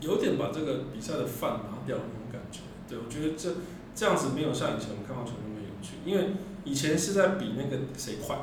[0.01, 2.61] 有点把这个比赛的饭拿掉那种感觉。
[2.89, 3.51] 对，我觉得这
[3.95, 8.37] 这样子没有像以前我们看棒球那么有趣，因为以前是在比那个谁快，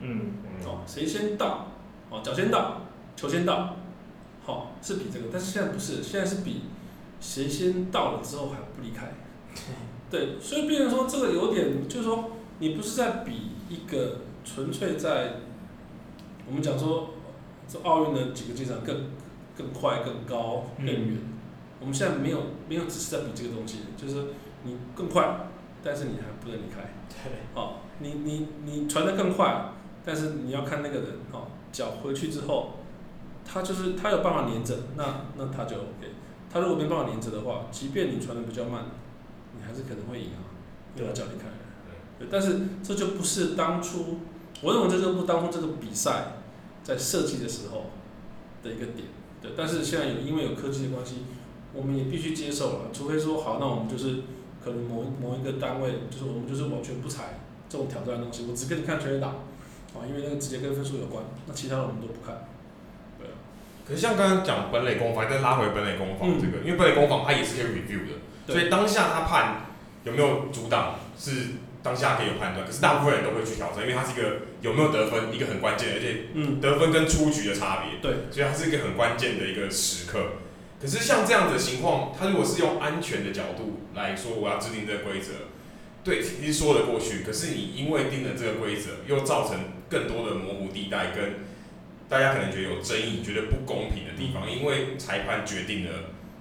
[0.00, 0.32] 嗯，
[0.64, 1.68] 哦，谁先到。
[2.08, 2.82] 哦，脚先到，
[3.16, 3.74] 球先到，
[4.44, 6.62] 好、哦、是比这个，但是现在不是，现在是比
[7.20, 9.12] 谁先到了之后还不离开。
[10.08, 12.30] 对，所以变成说这个有点，就是说
[12.60, 15.40] 你不是在比一个纯粹在
[16.46, 17.10] 我们讲说
[17.66, 19.10] 这奥运的几个进场更
[19.58, 21.08] 更快、更高、更远。
[21.10, 21.35] 嗯、
[21.80, 24.28] 我们现在没有没有只是在比这个东西，就是
[24.64, 25.48] 你更快，
[25.82, 26.94] 但是你还不能离开。
[27.08, 29.72] 对，哦，你你你传的更快，
[30.04, 31.48] 但是你要看那个人，哦。
[31.72, 32.76] 脚回去之后，
[33.44, 36.08] 他就是他有办法连着，那那他就 OK。
[36.50, 38.86] 他如果没办法连着的话，即便你传的比较慢，
[39.54, 40.56] 你还是可能会赢啊，
[40.96, 41.12] 对吧？
[41.12, 41.48] 脚离开。
[42.18, 44.20] 对，但是这就不是当初，
[44.62, 46.28] 我认为这就不当初这个比赛
[46.82, 47.90] 在设计的时候
[48.62, 49.08] 的一个点。
[49.42, 51.24] 对，但是现在有因为有科技的关系，
[51.76, 52.90] 我们也必须接受了。
[52.92, 54.22] 除非说好，那我们就是
[54.64, 59.28] 可能某某一个单位，就是我们就是完全不采这种挑战的东西，我只给你看全垒打。
[59.28, 62.48] 啊因为那个直接跟分数有关，那其他的我们都不看。
[63.18, 63.32] 对啊。
[63.88, 68.12] 可是像刚刚讲本垒攻防，再拉回本垒攻防这个，嗯、因为本垒攻防它也是可以 review 的，
[68.46, 69.66] 对所以当下他判
[70.04, 71.30] 有没有阻挡是
[71.82, 72.66] 当下可以有判断。
[72.66, 76.28] 可是大部分人都会去挑战，因为它是一个有没有得分一个很关键，而且
[76.60, 77.98] 得分跟出局的差别。
[78.02, 78.30] 对。
[78.30, 80.20] 所以它是一个很关键的一个时刻。
[80.80, 85.32] 可是像这样子的情况，他如果是用安全的角度来说，我要制定这个规则。
[86.04, 89.58] 对，其实说得过去，可是你因为定了这个规则，又造成
[89.88, 91.36] 更多的模糊地带，跟
[92.08, 95.90] 大家可能觉得有争议、觉得不公平的地方，因为裁判决定了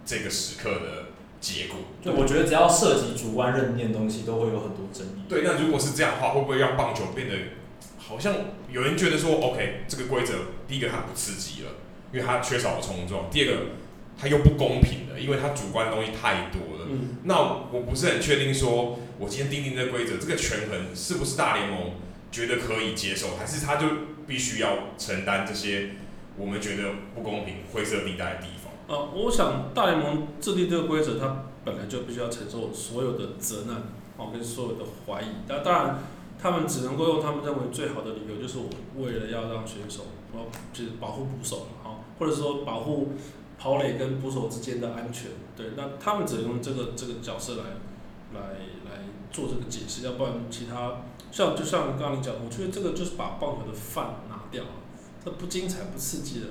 [0.05, 1.05] 这个时刻的
[1.41, 1.79] 结果。
[2.03, 5.23] 就我觉得只要涉及主观认定的东西，都会有很多争议。
[5.27, 7.35] 对，那如果是这样的话，会不会让棒球变得
[7.97, 8.35] 好像
[8.69, 10.33] 有人觉得说，OK，这个规则
[10.67, 11.71] 第一个它不刺激了，
[12.13, 13.57] 因为它缺少了冲撞；第二个
[14.17, 16.87] 它又不公平了，因为它主观的东西太多了。
[16.89, 17.39] 嗯，那
[17.71, 18.99] 我不是很确定说。
[19.17, 21.91] 我今天订定这个规则，这个权衡是不是大联盟
[22.33, 23.87] 觉得可以接受，还是他就
[24.27, 25.91] 必须要承担这些
[26.37, 26.83] 我们觉得
[27.15, 28.73] 不公平、灰色地带的地方？
[28.87, 33.83] 呃，我想大联盟制定这个规则，它本来就必须要承受所有的责难，
[34.17, 35.27] 哦，跟所有的怀疑。
[35.47, 35.99] 那当然，
[36.37, 43.13] 他们只能够用他们认为最好的理由，就是我为了要让选手，哦，就是保护捕手，哦，或者说保护
[43.57, 45.31] 跑垒跟捕手之间的安全。
[45.55, 47.63] 对，那他们只能用这个这个角色来
[48.33, 48.41] 来
[48.85, 49.01] 来。
[49.31, 54.69] 做这个解释，要不然其他像就像刚刚你讲，我觉得这个就是把棒球的饭拿掉了，
[55.25, 56.45] 这不精彩不刺激的，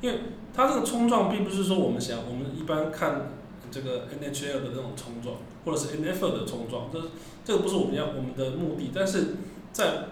[0.00, 0.20] 因为
[0.54, 3.32] 它这个冲撞并不是说我们想我们一般看
[3.72, 7.10] 这个 NHL 的那种冲撞，或者是 NFL 的冲撞，这
[7.44, 8.92] 这个不是我们要我们的目的。
[8.94, 9.34] 但是
[9.72, 10.04] 在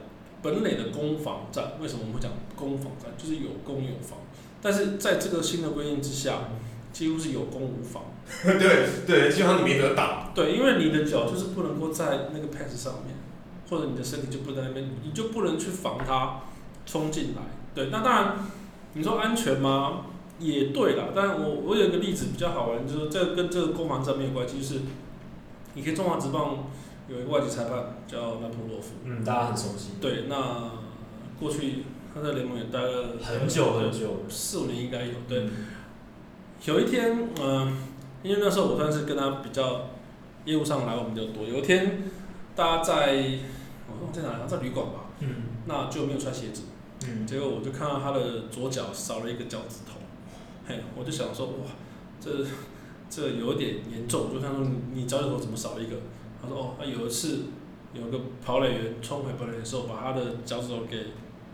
[0.42, 3.12] 本垒的攻防战，为什么我们会讲攻防战？
[3.16, 4.18] 就是有攻有防，
[4.60, 6.38] 但是在这个新的规定之下，
[6.92, 8.02] 几乎是有攻无防。
[8.42, 10.32] 对对，基本上你没得打。
[10.34, 13.14] 对，因为你的脚就是不能够在那个 pass 上面，
[13.70, 16.40] 或者你的身体就不在那边，你就不能去防它
[16.84, 17.42] 冲进来。
[17.74, 18.36] 对，那当然，
[18.94, 20.06] 你说安全吗？
[20.38, 21.04] 也对啦。
[21.14, 24.80] 但我我有一个例子比较好玩，就是这跟这个攻防战没有关系，就是
[25.74, 26.64] 你可以前中华职棒
[27.08, 29.92] 有一个外籍裁判叫纳普洛夫，嗯，大家很熟悉。
[30.00, 30.72] 对，那
[31.38, 31.84] 过去
[32.16, 35.12] 他在联盟也待了很久很久，四五年应该有。
[35.28, 35.50] 对，嗯、
[36.64, 37.72] 有一天，嗯、呃。
[38.22, 39.90] 因为那时候我算是跟他比较
[40.46, 41.44] 业务上来往比较多。
[41.46, 42.04] 有一天，
[42.56, 43.22] 大家在
[43.86, 44.48] 我说在哪里？
[44.48, 45.10] 在旅馆吧。
[45.20, 45.28] 嗯。
[45.66, 46.62] 那就没有穿鞋子。
[47.06, 47.26] 嗯。
[47.26, 50.00] 结果我就看到他的左脚少了一个脚趾头。
[50.66, 51.52] 嘿，我就想说，哇，
[52.18, 52.30] 这
[53.10, 55.96] 这有点严重，就看说你你脚趾头怎么少一个？
[56.40, 57.40] 他说哦，他有一次
[57.92, 60.96] 有个跑垒员冲回本垒的时候，把他的脚趾头给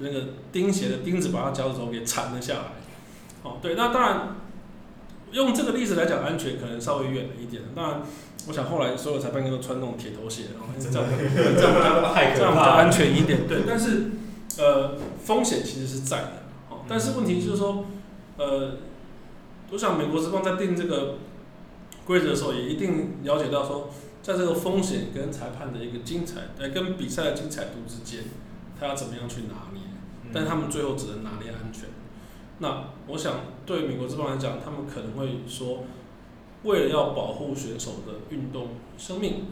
[0.02, 2.60] 那个钉鞋的钉子把他脚趾头给缠了下来。
[3.42, 4.36] 哦，对，那当然
[5.30, 7.62] 用这个例子来讲，安全可能稍微远了一点。
[7.74, 8.02] 当然，
[8.48, 11.08] 我想后来所有裁判员都穿那种铁头鞋，然后 这样
[11.56, 13.46] 这样 这样安全一点。
[13.48, 14.10] 对，但是
[14.58, 16.32] 呃，风险其实是在的。
[16.68, 17.86] 哦，但是问题就是说，
[18.36, 18.76] 呃。
[19.70, 21.14] 我想美国职棒在定这个
[22.04, 23.88] 规则的时候，也一定了解到说，
[24.22, 28.24] 在这个风险跟裁判的一个精彩，呃，跟比赛的精彩度之间，
[28.82, 29.80] 他要怎么样去拿捏？
[30.34, 31.84] 但他们最后只能拿捏安全。
[32.58, 35.84] 那我想对美国职棒来讲，他们可能会说，
[36.64, 39.46] 为了要保护选手的运动生命，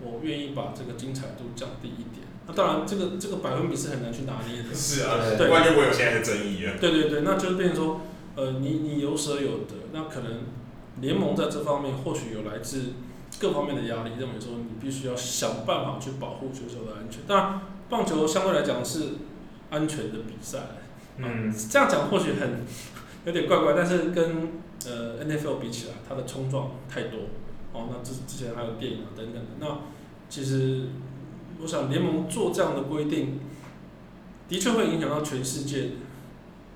[0.00, 2.26] 我愿意把这个精彩度降低一点。
[2.46, 4.74] 那当然，这个这个百分比是很难去拿捏的。
[4.74, 6.72] 是啊，对，关键我有现在的争议啊。
[6.80, 8.00] 对对对，那就变成说。
[8.38, 10.30] 呃，你你有舍有得，那可能
[11.00, 12.92] 联盟在这方面或许有来自
[13.40, 17.22] 各方面的压力，认为说你必须要想办法去保护选手的安全。
[17.26, 19.14] 当然，棒球相对来讲是
[19.70, 20.58] 安全的比赛，
[21.18, 22.64] 嗯，这样讲或许很
[23.24, 24.52] 有点怪怪，但是跟
[24.86, 27.18] 呃 NFL 比起来，它的冲撞太多，
[27.72, 29.78] 哦，那之之前还有电影啊等等的，那
[30.28, 30.88] 其实
[31.60, 33.40] 我想联盟做这样的规定，
[34.48, 35.90] 的确会影响到全世界。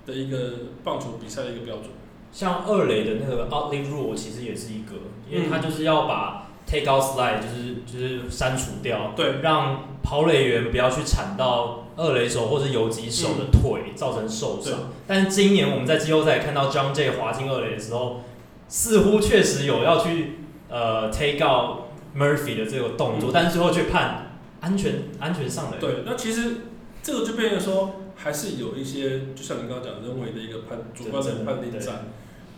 [0.06, 1.88] 的一个棒球比赛的一个标准，
[2.32, 4.94] 像二垒的那个 outlink rule 其实也是一个，
[5.30, 14.90] 因为它就是要把 take out slide 就是就是删除掉，对，让跑垒员不要去铲到二垒手或者游击手的腿，嗯、造成受伤。
[15.06, 18.20] 但是今年我们在季后赛看到 John Jay 滑进二垒的时候，
[18.68, 25.78] 似乎确实有要去呃 take out Murphy 的这个动作，嗯、但是最后却判安全安全上垒。
[25.80, 26.56] 对，那其实
[27.02, 27.96] 这个就变成说。
[28.22, 31.90] 还是有一些，就像你刚刚讲人为的一个判主观的判定在，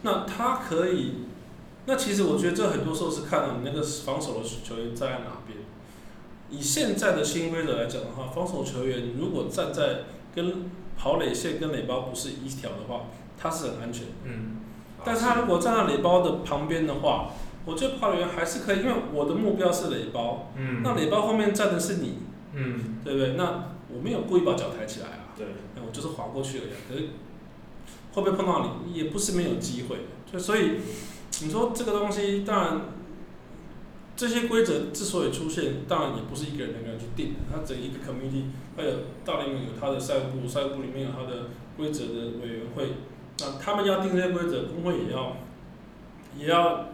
[0.03, 1.19] 那他可以，
[1.87, 5.59] 那其实我觉得这很多时候是看你那个防守的球员站在哪边。
[6.51, 13.07] 以现在的新规则来讲的话，防守球员如果站在跟跑垒线跟垒包不是一条的话，
[13.39, 14.07] 他是很安全。
[14.25, 14.59] 嗯。
[15.05, 17.31] 但是他如果站在垒包的旁边的话，
[17.65, 20.53] 我觉得跑垒员还是可以，因为我的目标是垒包。
[20.57, 20.83] 嗯。
[20.85, 22.19] 那垒包后面站的是你。
[22.53, 22.99] 嗯。
[23.03, 23.33] 对不对？
[23.33, 25.35] 那我没有故意把脚抬起来啊。
[25.37, 25.47] 对，
[25.85, 26.71] 我就是滑过去而已。
[26.89, 27.09] 可是
[28.13, 29.97] 会不会碰到你，也不是没有机会。
[30.31, 30.81] 就所以
[31.45, 32.81] 你说这个东西，当然
[34.17, 37.41] 这些规则之所以出现，当然也不是一个人能够去定的。
[37.51, 38.45] 它整一个 committee，
[38.77, 38.91] 还有
[39.25, 42.95] 大联盟有它的赛部，赛部里面有它的规则的委员会。
[43.39, 45.37] 那他们要定这些规则，工会也要
[46.39, 46.89] 也要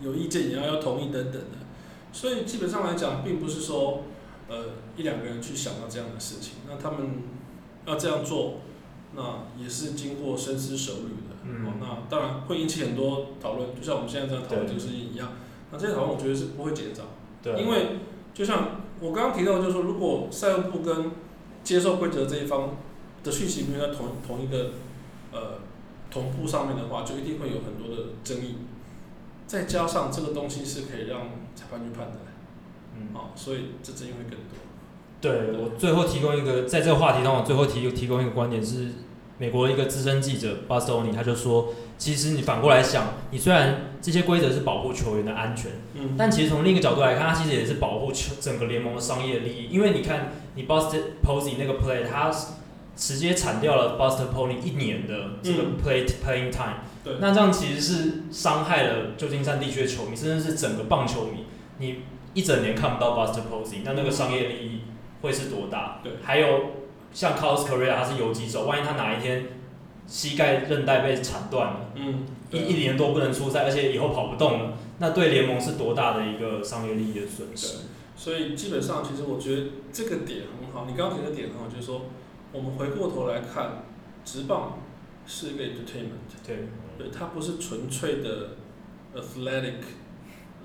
[0.00, 1.58] 有意见，也要要同意等等的。
[2.12, 4.04] 所以基本上来讲，并不是说
[4.48, 6.54] 呃一两个人去想到这样的事情。
[6.68, 7.36] 那他们。
[7.86, 8.54] 要这样做，
[9.14, 11.14] 那也是经过深思熟虑。
[11.46, 11.66] 嗯。
[11.66, 15.32] 哦，那当然会引起很多讨论，就像我们现在这样讨论这个事情一样。
[15.70, 17.04] 那这些讨论我觉得是不会减少。
[17.42, 17.60] 对。
[17.60, 17.98] 因为
[18.34, 21.12] 就像我刚刚提到，就是说，如果赛务部跟
[21.64, 22.76] 接受规则这一方
[23.24, 24.72] 的讯息没有在同同一个
[25.32, 25.58] 呃
[26.10, 28.56] 同步上面的话，就一定会有很多的争议。
[29.46, 31.20] 再加上这个东西是可以让
[31.54, 32.16] 裁判去判的。
[32.96, 33.08] 嗯。
[33.14, 34.58] 哦，所以这争议会更多。
[35.18, 38.90] 对，我最后提供一个，在这个话题上，我最后提提供一个观点是，
[39.38, 52.30] 美国一个资深记者 Buster Olney 他就说，其实你反过来想，你虽然这些规则是保护球员的安全，嗯，但其实从另一个角度来看，它其实也是保护球整个联盟的商业利益，因为你看，你 Buster Posey 那个 play，他
[52.96, 61.44] 直接铲掉了 Buster Posey 一年的这个 play、嗯、playing time，对，那这样其实是伤害了旧金山地区的球迷，甚至是整个棒球迷，
[61.78, 64.80] 你一整年看不到 Buster Posey，那那个商业利益。
[65.22, 65.98] 会是多大？
[66.04, 66.60] 对，还有
[67.16, 69.46] 像 Carlos Correa，他是游击手，万一他哪一天
[70.06, 77.78] 膝盖韧带被铲断了，嗯，一一年多不能出赛，而且以后跑不动了，那对联盟是多大的一个商业利益的损失？
[78.14, 80.84] 所以基本上，其实我觉得这个点很好。
[80.86, 82.02] 你刚刚提的点很好，就是说，
[82.52, 83.84] 我们回过头来看，
[84.22, 84.78] 职棒
[85.26, 88.56] 是一个 entertainment，对，对，它不是纯粹的
[89.14, 89.80] athletic。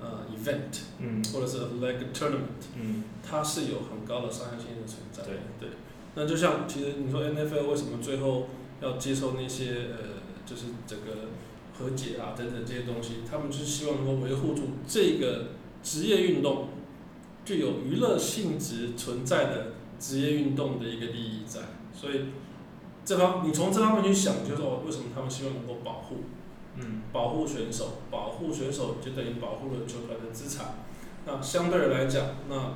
[0.02, 5.22] 呃、uh,，event，嗯，或者是 like a tournament，嗯，它是有很高的商业性的存在。
[5.22, 5.68] 对对，
[6.14, 8.48] 那就像其实你说 NFL 为什么最后
[8.80, 11.28] 要接受那些呃，就是整个
[11.78, 15.48] 和解啊等等这些东西，他们就是希望能够维护住这个
[15.82, 16.68] 职业运动
[17.44, 21.60] 具有娱乐性质存在的职业运动的一个利益在。
[21.94, 22.26] 所以
[23.04, 26.16] 这方你从这方面去想，就是说为什么他们希望能够保护。
[26.74, 30.74] 嗯，保护选手，保护选手就等于保护了球团的资产。
[31.26, 32.72] 那相对来讲，那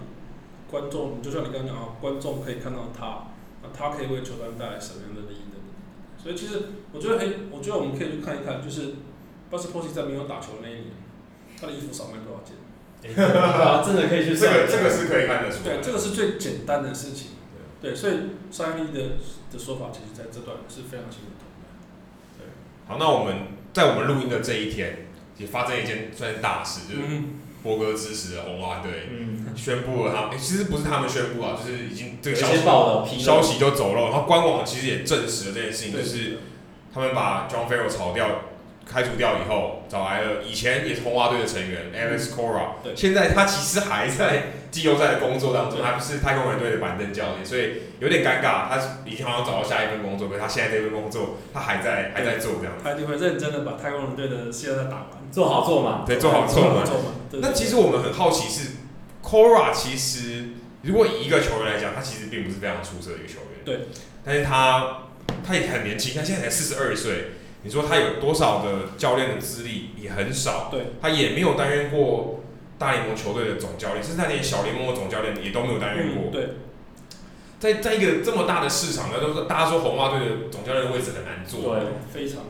[0.70, 3.28] 观众就像你刚刚讲啊，观众可以看到他，
[3.62, 5.56] 那他可以为球团带来什么样的利益的？
[6.22, 6.60] 所所以其实
[6.90, 8.94] 我觉得很，我觉得我们可以去看一看，就是
[9.48, 10.86] Buster Posey 在没有打球那一年，
[11.56, 12.56] 他的衣服少卖多少件？
[13.14, 15.76] 欸、啊，真的可以去这个这个是可以看得出来。
[15.76, 17.30] 对，这个是最简单的事情。
[17.80, 18.14] 对，对，所以
[18.50, 19.18] 上一力的
[19.52, 21.46] 的说法，其实在这段是非常清楚的。
[22.38, 22.46] 对，
[22.88, 25.06] 好，那我们在我们录音的这一天，
[25.38, 27.22] 也发生一件算是大事，就是
[27.66, 36.38] 博哥支持的红袜队嗯宣布了他，哎、欸，其实不是他们宣布啊，就是已经这个消息消息就走漏，然后官网其实也证实了这件事情，就是
[36.94, 38.26] 他们把 John Farrell 炒掉。
[38.88, 48.68] 开除掉以后，找来了以前也是红袜队的成员 Alex Cora，对，现在他其实还在季后赛的工作当中，他不是太空人队的板凳教练，所以有点尴尬。
[48.70, 52.74] 他已经好像找到下一份工作，可是他现在这份工作他还在还在做这样。
[52.80, 56.82] 他一定会认真的把太空人队的系列赛打完，做好做嘛，对，做好做嘛。
[57.40, 58.70] 那其实我们很好奇是
[59.22, 60.48] Cora，其实
[60.82, 63.88] 如果以一个球员来讲，他其实并不是非常出色的一个球员，对，
[64.24, 65.02] 但是他
[65.46, 67.32] 他也很年轻，他现在才四十二岁。
[67.62, 72.44] 你说他有多少的教练的资历也很少，对，他也没有担任过
[72.78, 76.26] 大联盟球队的总教练，甚至他连小联盟的总教练也都没有担任过。
[76.26, 76.48] 嗯、对，
[77.58, 82.42] 在在一个这么大的市场呢，都是大家说红袜队的总教练的位置很难做，对，非常。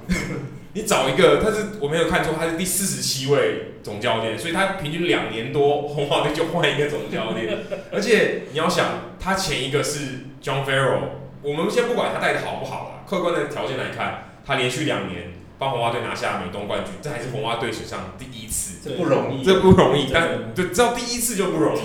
[0.76, 7.56] 你找一个，他是我没有看错，他是第四十七位总教练，所以他平均两年多红袜队就换一个总教练，
[7.90, 11.00] 而且你要想，他前一个是 John Farrell，
[11.40, 14.24] 我们先不管他带的好不好啦，客观的条件来看。
[14.48, 20.06] 他连续两年帮红袜队拿下美东冠军，这还是红袜队史上第一次，这不容易，这不容易。
[20.14, 21.80] 但就知道第一次就不容易。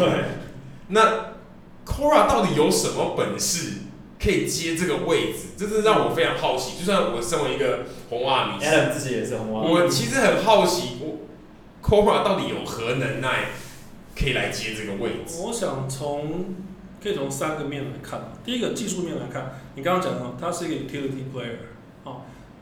[0.90, 1.02] 那
[1.84, 3.80] Cora 到底有什么本事
[4.22, 5.50] 可以接这个位置？
[5.58, 6.78] 这是让我非常好奇。
[6.78, 11.18] 就算我身为一个红袜迷，Adam 自己也是红袜，我其实很好奇，我
[11.82, 13.46] Cora 到底有何能耐
[14.16, 15.42] 可以来接这个位置？
[15.42, 16.54] 我想从
[17.02, 18.34] 可以从三个面来看。
[18.46, 21.58] 第一个技术面来看，你刚刚讲到他是一个 utility player。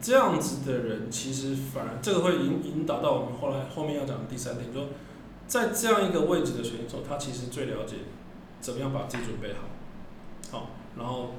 [0.01, 4.85] 这样子的人，其实反而这个会引引导到我们后来后面要讲的第三点，说
[5.45, 7.95] 在这样一个位置的选手，他其实最了解
[8.61, 11.35] 怎么样把自己准备好，好，然后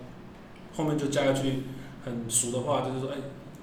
[0.75, 1.63] 后面就加一句
[2.05, 3.17] 很俗的话，就是说，哎，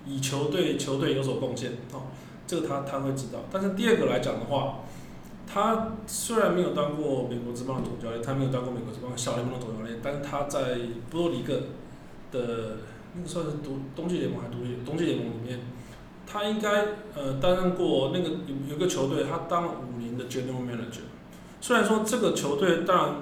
[0.06, 2.04] 以球队球队有所贡献，哦，
[2.46, 3.40] 这个他他会知道。
[3.52, 4.80] 但是第二个来讲的话，
[5.46, 10.78] 他虽然没有当过美国职棒的总教练，他没有当过美国职棒小联盟的总教练，但是他在
[11.10, 11.54] 波多黎各
[12.32, 12.78] 的。
[13.16, 14.78] 那个算是独冬季联盟还是独立？
[14.86, 15.60] 冬季联盟里面，
[16.28, 16.70] 他应该
[17.16, 21.08] 呃担任过那个有有个球队，他当了五年的 General Manager。
[21.60, 23.16] 虽然说这个球队当然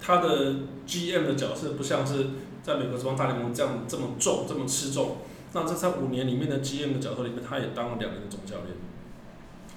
[0.00, 0.54] 他的
[0.86, 2.26] GM 的角色不像是
[2.68, 5.16] 在美国职棒大联盟这样这么重这么吃重，
[5.54, 8.76] 那这在五年里面的 GM 的角色里面，他也当了两年的总教练。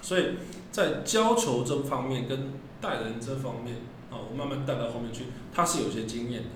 [0.02, 0.36] 所以
[0.72, 3.78] 在教球这方面跟带人这方面
[4.12, 6.50] 啊，我慢慢带到后面去，他是有些经验的。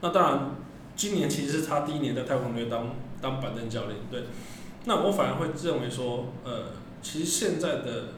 [0.00, 0.50] 那当然。
[0.96, 4.24] 今年其实是他第一年在太空队当当板凳教练，对。
[4.84, 8.08] 那我反而会认为说，呃，其实现在的，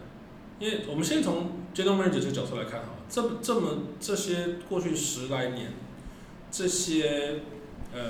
[0.59, 5.75] 因为我们先从 General Manager 这个角色来看哈，这这么这些过去十来年，
[6.51, 7.43] 这些
[7.93, 8.01] 呃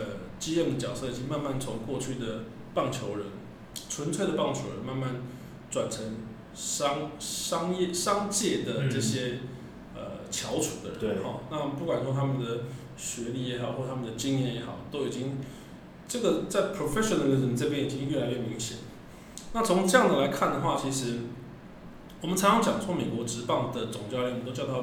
[0.41, 3.27] GM 的角色已经慢慢从过去的棒球人，
[3.89, 5.23] 纯粹的棒球人，慢慢
[5.71, 6.17] 转成
[6.55, 9.41] 商商业商界的这些、
[9.95, 11.41] 嗯、呃翘楚的人，对哈。
[11.51, 12.65] 那不管说他们的。
[12.95, 15.39] 学历也好，或他们的经验也好，都已经
[16.07, 18.79] 这个在 professionalism 这边已经越来越明显。
[19.55, 21.21] 那从这样的来看的话，其实
[22.21, 24.75] 我们常常讲说美国职棒的总教练，我们都叫他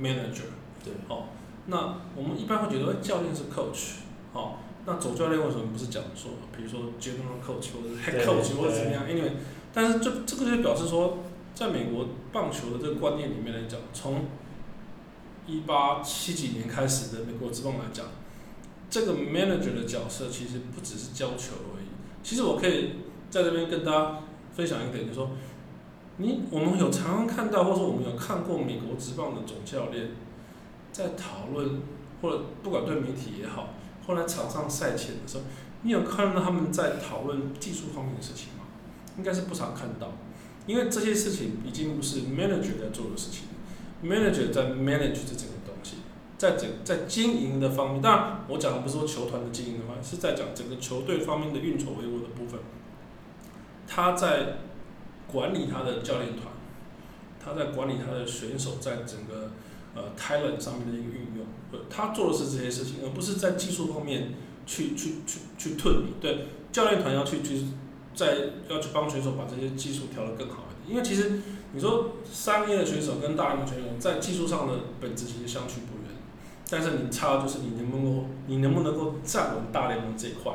[0.00, 0.48] manager，
[0.82, 1.24] 对，哦，
[1.66, 3.98] 那我们一般会觉得教练是 coach，
[4.38, 4.54] 哦，
[4.86, 9.32] 那总教练为什么不是讲说，比如说 general coach 或者 head coach 或者怎么样？Anyway，
[9.74, 11.18] 但是这这个就表示说，
[11.54, 14.26] 在美国棒球的这个观念里面来讲，从
[15.46, 18.06] 一八七几年开始的美国职棒来讲，
[18.88, 21.86] 这个 manager 的角色其实不只是教球而已。
[22.22, 22.92] 其实我可以
[23.30, 24.18] 在这边跟大家
[24.54, 25.30] 分享一点，就是说，
[26.18, 30.10] 你我们有常常看到，或者说我们有看过美国职棒的总教练
[30.92, 31.80] 在讨论，
[32.20, 33.70] 或者不管对媒体也好，
[34.08, 35.44] 后来场上赛前的时候，
[35.82, 38.64] 你有看到他们在讨论技术方面的事情吗？
[39.18, 40.14] 应该是不常看到，
[40.66, 43.48] 因为这些事情已经不是 manager 在做的事情。
[44.02, 45.96] Manager 在 manage 这整个东西，
[46.38, 52.60] 在整在经营的方面，当然我讲的不是说球团的经营的话，是在讲整个球队方面的运筹帷幄的部分。
[53.86, 54.58] 他在
[55.26, 56.46] 管理他的教练团，
[57.44, 59.50] 他在管理他的选手在整个
[59.94, 61.44] 呃 talent 上面的一个运用，
[61.90, 64.34] 他做的是这些事情，而不是在技术方面
[64.66, 66.14] 去去去去退你。
[66.20, 67.62] 对，教练团要去去
[68.14, 68.36] 在
[68.68, 71.40] 要去帮选手把这些技术调得更好一点，因为其实。
[71.70, 76.16] 你说三 A 的选手跟大联盟选手在技术上的本质其实相去不远，
[76.70, 80.50] 但是你差的就是你能不能够，你能不能够站稳大联盟这一块。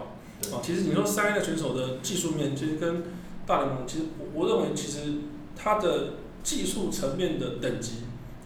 [0.52, 3.04] 啊，其实你说三 A 的选手的技术面，其实跟
[3.46, 5.20] 大联盟，其实我我认为其实
[5.56, 7.98] 他的技术层面的等级，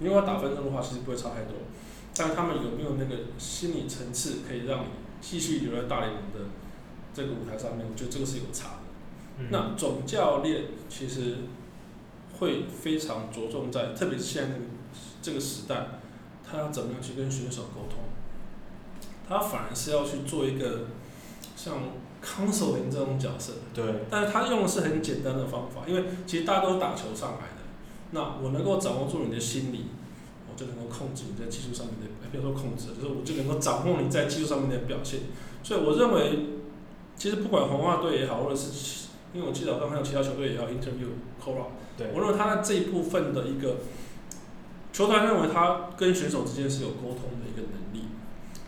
[0.02, 1.54] 如果要打分数的话，其实不会差太多。
[2.20, 4.88] 但他们有没有那个心理层次，可以让你
[5.22, 6.50] 继续留在大联盟的
[7.14, 7.86] 这个舞台上面？
[7.88, 8.80] 我觉得这个是有差的。
[9.40, 11.36] 嗯、那总教练其实
[12.40, 14.58] 会非常着重在，特别是现在
[15.22, 16.00] 这个时代，
[16.44, 18.00] 他要怎么样去跟选手沟通？
[19.30, 20.88] 他反而是要去做一个
[21.56, 21.76] 像
[22.24, 23.54] counseling 这种角色。
[23.76, 23.86] 对。
[24.10, 27.64] 但是他用的是很简单的方法，因为其实大家都是打球上来的。
[28.12, 29.86] 那我能够掌握住你的心理。
[30.58, 35.22] 就能够控制你在技术上面的，不要说控制，就是我就能够掌握你在技术上面的表现。
[35.64, 36.48] 所以我认为，
[37.16, 43.78] 其实不管红袜队也好，或者是因为我记得我刚刚还有其他球队也要 interview Cora，对，我认为他在这一部分的一个
[44.92, 48.08] 球团认为他跟选手之间是有沟通的一个能力。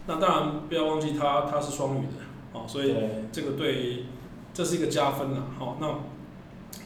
[0.06, 2.24] 那当然不要忘记他他是双语的，
[2.54, 2.96] 哦，所以
[3.32, 4.06] 这个对
[4.54, 6.00] 这是一个加分了，好，那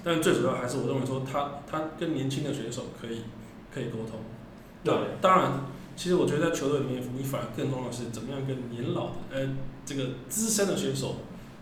[0.04, 3.24] 但最主要还是我认为说他他跟年轻的选手可以
[3.74, 4.20] 可以沟通。
[4.84, 5.52] 对，当然，
[5.96, 9.50] 其实我觉得在球队里面，你反而更重要的是怎么样跟年老的，呃，
[9.86, 11.18] 这个资深的选手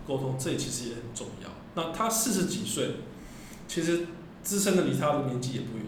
[0.07, 1.49] 沟通，这其实也很重要。
[1.75, 2.95] 那他四十几岁，
[3.67, 4.07] 其实
[4.41, 5.85] 资深的离他的年纪也不远，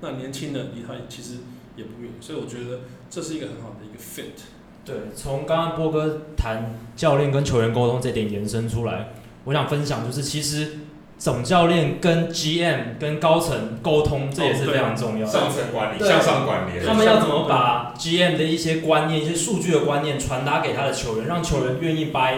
[0.00, 1.38] 那年轻的离他其实
[1.74, 4.40] 也不远，所以我觉得这是一个很好的一个 fit。
[4.84, 9.14] 对，从刚刚波哥谈教练跟球员沟通这点延伸出来，
[9.44, 10.78] 我想分享就是其实。
[11.18, 15.32] 总教练跟 GM 跟高层沟通，这也是非常重要的。
[15.32, 16.86] 上层管理，向上管理。
[16.86, 22.34] 他们要怎么把 GM 的一些观念、一些数据的观念传达给他的球员，让球员愿意 buy。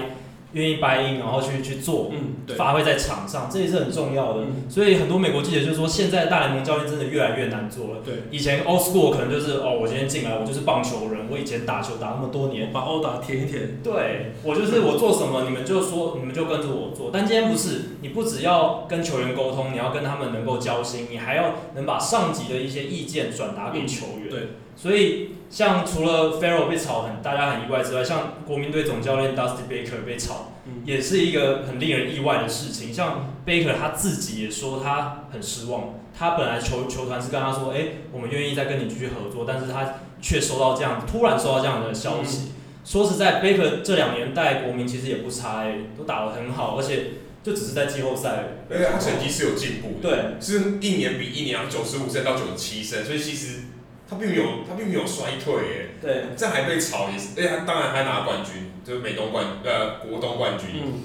[0.53, 4.41] 愿意 buy in，然后去去做，嗯，发挥在场上，这也是很重要的。
[4.43, 8.01] 嗯、所以很多美国记者就说，现在大联盟教练真的越来越难做了。
[8.05, 13.81] 对，以前 old school 可能就是哦，我今天进来，我就是棒球人，我以前打球打那么多年，把欧打填一填。
[13.83, 17.11] 对，我就是我做什么，你们就说，你们就跟着我做。
[17.13, 24.29] 但今天不是，你不只要跟球员沟通，你要跟他们能够交心，你还要能把上级的一些意见转达给球员。
[24.29, 24.49] 对，
[24.81, 25.31] 所以。
[25.51, 30.53] 像除了 Farrell 被炒很大家很意外之外，像国民队总教练 Dusty Baker 被炒，
[30.85, 32.95] 也是一个很令人意外的事情。
[32.95, 42.53] 像 Baker 他自己也说他很失望，他本来球球团是跟他说，哎、欸，我们愿意再跟你继续合作，但是他却收到这样突然收到这样的消息。
[42.85, 47.07] 说实在，Baker 这两年带国民其实也不差，哎，都打得很好，而且
[47.43, 53.63] 就只是在季后赛，而且他成绩是有进步的，对，是一年比一年要九十五胜到九十七胜，所以其实。
[54.11, 55.87] 他并没有，他并没有衰退耶。
[56.03, 56.25] 对。
[56.37, 60.83] 这还被炒也是，哎，他当然还拿冠军，就是美东冠，呃，国东冠军。
[60.83, 61.03] 嗯。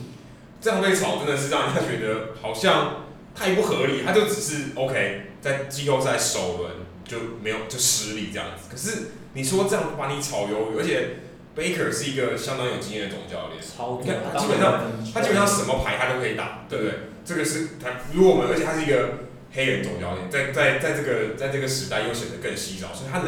[0.60, 4.02] 这样被炒真的是让人家觉得好像太不合理。
[4.04, 6.72] 他就只是 OK，在季后赛首轮
[7.04, 8.68] 就没有就失利这样子。
[8.72, 11.20] 可是你说这样把你炒鱿鱼，而且
[11.56, 13.62] Baker 是一个相当有经验的总教练。
[13.62, 14.82] 超你看他基本上
[15.14, 16.94] 他基本上什么牌他都可以打，对不对？
[17.24, 19.25] 这个是他，如果我们而且他是一个。
[19.56, 23.28] 黑人总教练在在在这个在这个时代又显得更稀少，所以他能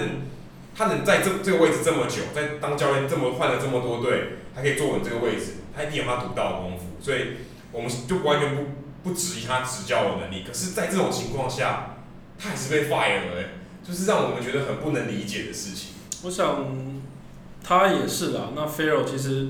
[0.75, 7.37] 他能在这这个位置这么久，在当教练这么换了这么多队，还可以坐稳这个位置，他一定有他独到的功夫，所以
[7.71, 8.63] 我们就完全不
[9.03, 10.43] 不质疑他执教的能力。
[10.45, 11.95] 可是，在这种情况下，
[12.37, 13.43] 他还是被 fire 了，
[13.81, 15.93] 就是让我们觉得很不能理解的事情。
[16.23, 16.65] 我想
[17.63, 18.49] 他也是啦。
[18.53, 19.47] 那 Farrell 其实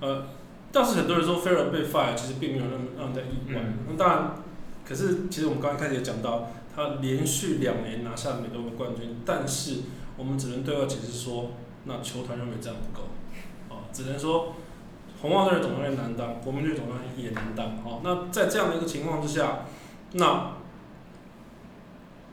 [0.00, 0.26] 呃，
[0.72, 3.60] 但是很多人说 Farrell 被 fire，其实并没有那么让人家意外。
[3.86, 4.43] 那、嗯、当然。
[4.86, 9.80] 可是，其实我们刚刚开始也讲到，他连续两年拿下美东的冠军，但是
[10.16, 11.52] 我们只能对外解释说，
[11.84, 13.08] 那球团认为这样不够，
[13.70, 14.54] 哦，只能说
[15.22, 19.66] 红袜队的总教练难当，国民队总教练也难当，哦，那在这样的一个情况之下，
[20.12, 20.52] 那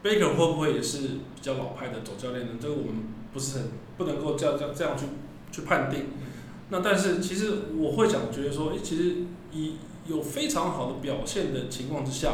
[0.04, 0.98] Baker 会不会也是
[1.36, 2.54] 比较老派的总教练呢？
[2.60, 5.06] 这个我们不是很不能够这样这样这样去
[5.52, 6.08] 去判定。
[6.70, 9.18] 那但是其实我会想觉得说，诶，其实
[9.52, 9.76] 以
[10.12, 12.34] 有非常好的表现的情况之下，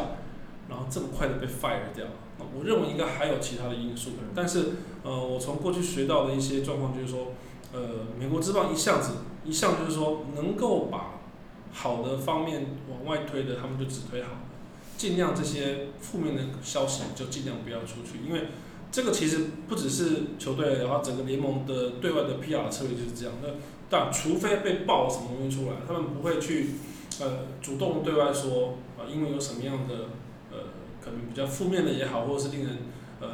[0.68, 2.04] 然后这么快的被 fire 掉，
[2.38, 4.10] 那我认为应该还有其他的因素。
[4.34, 4.70] 但是，
[5.04, 7.28] 呃，我从过去学到的一些状况就是说，
[7.72, 7.80] 呃，
[8.18, 9.12] 美国之棒一向子
[9.44, 11.20] 一向就是说，能够把
[11.72, 14.30] 好的方面往外推的，他们就只推好，
[14.96, 18.48] 尽量这些负面的消息就尽量不要出去，因为
[18.90, 23.34] 这个其实不只是球队，然后整个联盟的对外的 PR 策略就是这样。
[23.42, 23.48] 那
[23.88, 26.70] 但除非被爆什么东西出来，他们不会去。
[27.20, 29.94] 呃，主动对外说啊，因为有什么样的
[30.52, 30.58] 呃，
[31.04, 32.78] 可能比较负面的也好，或者是令人
[33.20, 33.28] 呃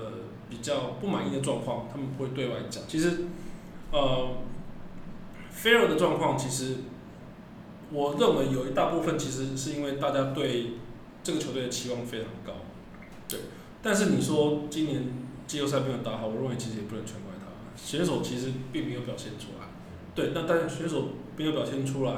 [0.49, 2.82] 比较不满意的状况，他们不会对外讲。
[2.89, 3.26] 其实，
[3.93, 4.28] 呃
[5.51, 6.76] f a i r 的状况，其实
[7.93, 10.72] 我认为有一大部分其实是因为大家对
[11.22, 12.53] 这个球队的期望非常高，
[13.28, 13.41] 对。
[13.82, 15.03] 但是你说今年
[15.47, 19.66] 季后赛没有打好，我认为其实也不能全怪他，选手其实并没有表现出来，
[20.14, 20.30] 对。
[20.35, 22.12] 那但选手没有表现出来。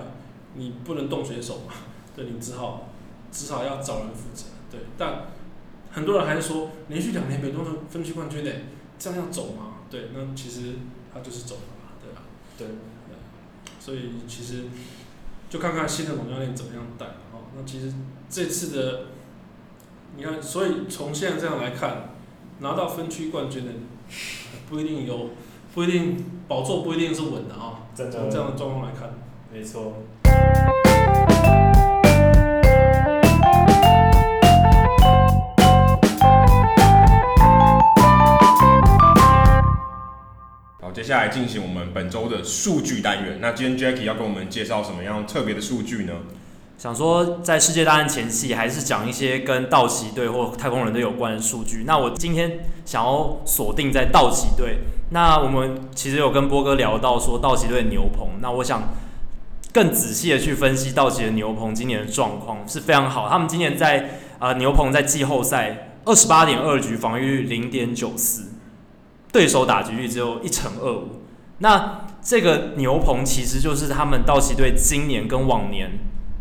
[0.57, 1.74] 你不能动选手嘛，
[2.16, 2.88] 对，你只好
[3.30, 5.26] 至少要找人负责，对，但
[5.90, 8.50] 很多人还是说连续两年没夺分区冠军呢，
[8.98, 9.74] 这样要走吗？
[9.90, 10.74] 对，那其实
[11.12, 12.22] 他就是走了嘛，对吧？
[12.59, 13.16] 对，对，
[13.78, 14.64] 所以其实
[15.48, 17.44] 就看看新的总教练怎么样带哦。
[17.57, 17.92] 那其实
[18.28, 19.04] 这次的，
[20.16, 22.11] 你看，所以从现在这样来看，
[22.61, 23.72] 拿到分区冠军的
[24.68, 25.30] 不一定有，
[25.74, 27.82] 不一定宝座不一定是稳的啊。
[27.94, 29.14] 从这样的状况来看，
[29.50, 29.94] 没错。
[40.80, 43.39] 好接下来进行我们本周的数据单元。
[43.41, 46.12] 那今天 Jackie 要跟我们介绍什么样特别的数据呢？
[46.78, 51.84] 想说在世界大战前期，还是讲一些跟道奇队或太空人队有关的数据。
[51.87, 54.80] 那我今天想要锁定在道奇队。
[55.11, 58.28] 那我们其实有跟波哥聊到说道奇队牛棚。
[58.43, 58.93] 那我想
[59.76, 63.28] 更仔细的去分析道奇的牛棚今年的状况是非常好。
[63.28, 68.52] 他们今年在呃牛棚在季后赛二十八点二局，防御率零点九四。
[69.30, 71.20] 对手打击率只有一成二五，
[71.58, 75.90] 那这个牛棚其实就是他们道奇队今年跟往年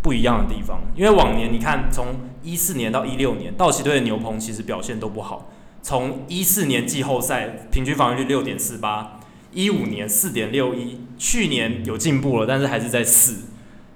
[0.01, 0.83] 不一样的地方。
[0.95, 5.51] 因为往年你看，从一四年到一六年，道奇队的牛棚其实表现都不好。
[5.81, 9.19] 从一四年季后赛平均防御率六点四八，
[9.51, 13.35] 一五年四点六一，去年有进步了，但是还是在四。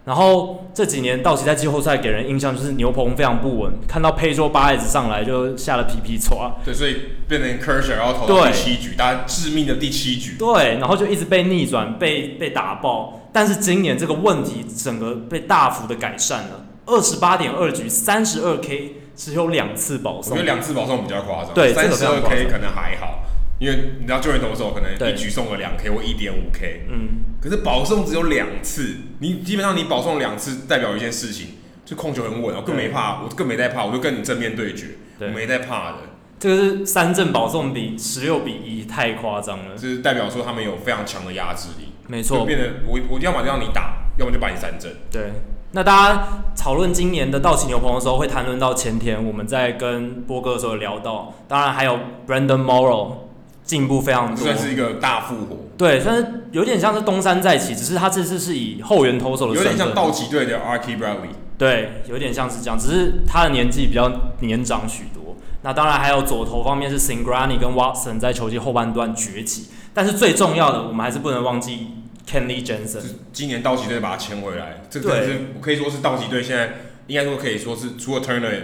[0.05, 6.51] 然后这几年道奇在季后赛给人印象就是牛棚非常不稳，看到 Pedro Baez 上来就吓了皮皮剉。
[6.65, 6.95] 对，所以
[7.28, 10.36] 变成 Kershaw 要投到第七局，大家致命的第七局。
[10.39, 13.22] 对，然后就一直被逆转，被被打爆。
[13.32, 20.32] 但是今年这个问题整个被大幅的改善了，二十八点二局，三十二 K，只有两次保送。
[20.32, 21.53] 我觉得两次保送比较夸张。
[21.53, 23.20] 对，三十二 K 可能还好。
[23.60, 31.49] 因为你知道救援投手可能一局送了两 K 或一点五 K，嗯，可是保送只有两次，你基本上你保送两次代表一件事情，
[31.84, 34.88] 就控球很稳，我更没怕，我更没在怕，我就跟你正面对决，
[35.20, 35.28] 对。
[35.28, 35.97] 我没在怕的。
[36.39, 44.89] 这个是三振保送比十六比一，太夸张了，就是代表说他们有非常强的压制力，没错，变得我我要么就让你打，要么就把你三振。
[45.12, 45.34] 对，
[45.74, 53.28] 那大家讨论今年的道奇牛棚的时候，会谈论到前天我们在跟波哥的时候聊到，当然还有 Brandon Morrow。
[53.70, 55.57] 进步非常多，算是一个大复活。
[55.78, 61.30] 对，算是有点像是东山再起，只是他这次是以后援投手的，有点像道奇队的 Archie Bradley。
[61.55, 65.38] 对，有点像是这样，只是他的年纪比较年长许多。
[65.61, 71.89] 那当然还有左投方面是 Singrani 跟 Watson 在球季后半段崛起，但是最重要的，我们还是不能忘记
[72.28, 73.03] Kenley Jensen。
[73.32, 76.74] 今年道奇队把他签回来，这个是可以说是道奇队现在
[77.05, 78.63] 应该说可以说是除了 Turner，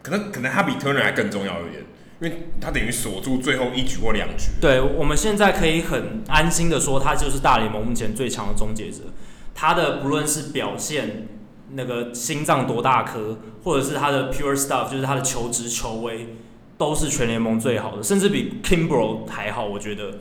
[0.00, 1.84] 可能可能他比 Turner 还更重要一点。
[2.18, 4.52] 因为他等于锁住最后一局或两局。
[4.58, 9.00] 对，我们现在可以很安心的说，他就是大联盟目前最强的终结者。
[9.54, 11.28] 他的不论是表现，
[11.72, 16.28] 那个心脏多大颗，或者是他的 pure stuff，就是他的球职球威，
[16.78, 19.66] 都是全联盟最好的，甚至比 Kimbro 还好。
[19.66, 20.20] 我觉得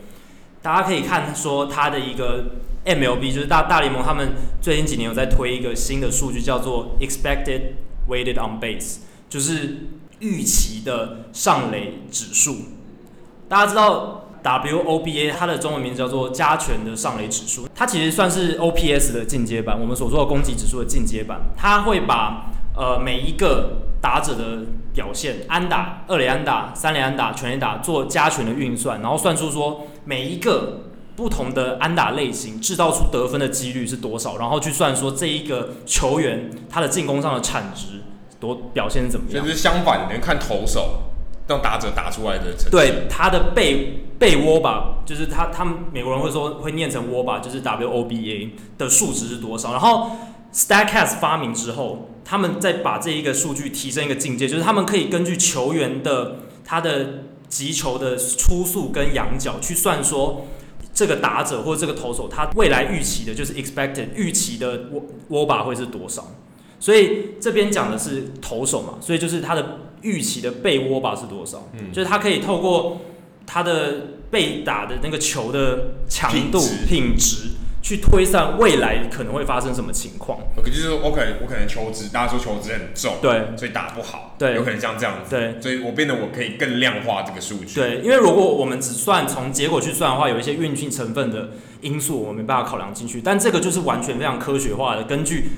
[0.61, 7.75] 大家可以看说他的一个 MLB，就是大大联盟他们最近几年有在推一个新的数据，叫做 expected
[8.09, 8.97] weighted on base，
[9.29, 9.77] 就是。
[10.25, 12.55] 预期的上垒指数，
[13.47, 21.39] 大家知道 WOBA 它的中文名字叫做加权的上垒指数，它其实算是 OPS 的进阶版，我们所说的攻击指数的进阶版。
[21.55, 24.65] 它会把呃每一个打者的
[24.95, 38.01] 表现，安打、二垒安打、三垒安打、全垒打做加权的运算，然后算出说每一个不同的安打类型制造出得分的几率是多少，然后去算说这一个球员他的进攻上的产值。
[38.45, 39.43] 多表现怎么样？
[39.43, 41.01] 就是相反的，你看投手
[41.47, 42.69] 让打者打出来的成绩。
[42.71, 49.71] 对他的背背 WOBA，就是他他们美国人会说会念成 WOBA，就是 W O B A 的数值是多少？
[49.71, 50.11] 然后
[50.53, 60.47] Statcast 发明之后，他们再把这一个数据提升一个境界，就是他们可以根据球员的他的击球的初速跟仰角去算说
[60.93, 64.85] 这个打者或者这个投手他未来预期的，就是 expected 预期的
[65.29, 66.25] WOBA 会是多少？
[66.85, 71.67] 所以这边讲的是投手嘛，所以就是他的预期的被 WOBA 是多少？
[71.73, 73.01] 嗯，就是他可以透过
[73.47, 80.37] 他的被打的那个球的强度品质去推算未来可能会发生什么情况。
[80.55, 87.73] OK，就是我可能我可能球质，大家说球质很重，对，所以打不好，对，有可能像这样子，对，所以我变得我可以更量化这个数据。
[87.73, 91.49] 对，因为如果我们只算从结果去算的话，有一些运气成分的
[91.81, 95.49] 因素我们没办法考量进去，但这个就是完全非常科学化的根据。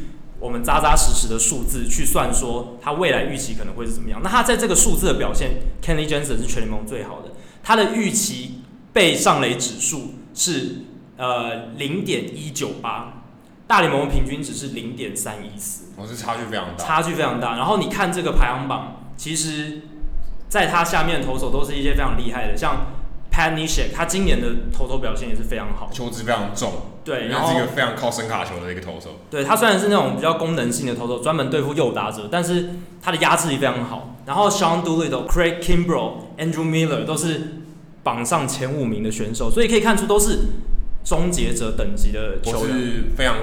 [0.48, 4.22] 我们扎扎实实的数字去算，说他未来预期可能会是怎么样？
[4.24, 7.34] 那他在这个数字的表现，Kenley Jensen 是全联盟最好的。
[7.62, 8.62] 他的预期
[8.94, 10.84] 被上垒指数是
[11.18, 13.26] 呃零点一九八，
[13.68, 17.58] 大联盟平均值是零点三一四，哦，这差距非常大，差距非常大。
[17.58, 19.82] 然后你看这个排行榜，其实
[20.48, 22.97] 在他下面的投手都是一些非常厉害的，像
[23.38, 26.74] Pat Neshek，他今年的投手表现也是非常好，球质非常重，
[27.06, 29.20] 对，然后是一个非常靠声卡球的一个投手。
[29.30, 34.16] 对，他虽然是那种比较功能性的投手，专门对付右打者，但是他的压制力非常好。
[34.26, 37.60] 然后 Sean Doolittle、Craig Kimbrel、Andrew Miller 都是
[38.02, 40.40] 榜上前五名的选手，所以可以看出都是
[41.06, 43.36] 终结者等级的球员，是非常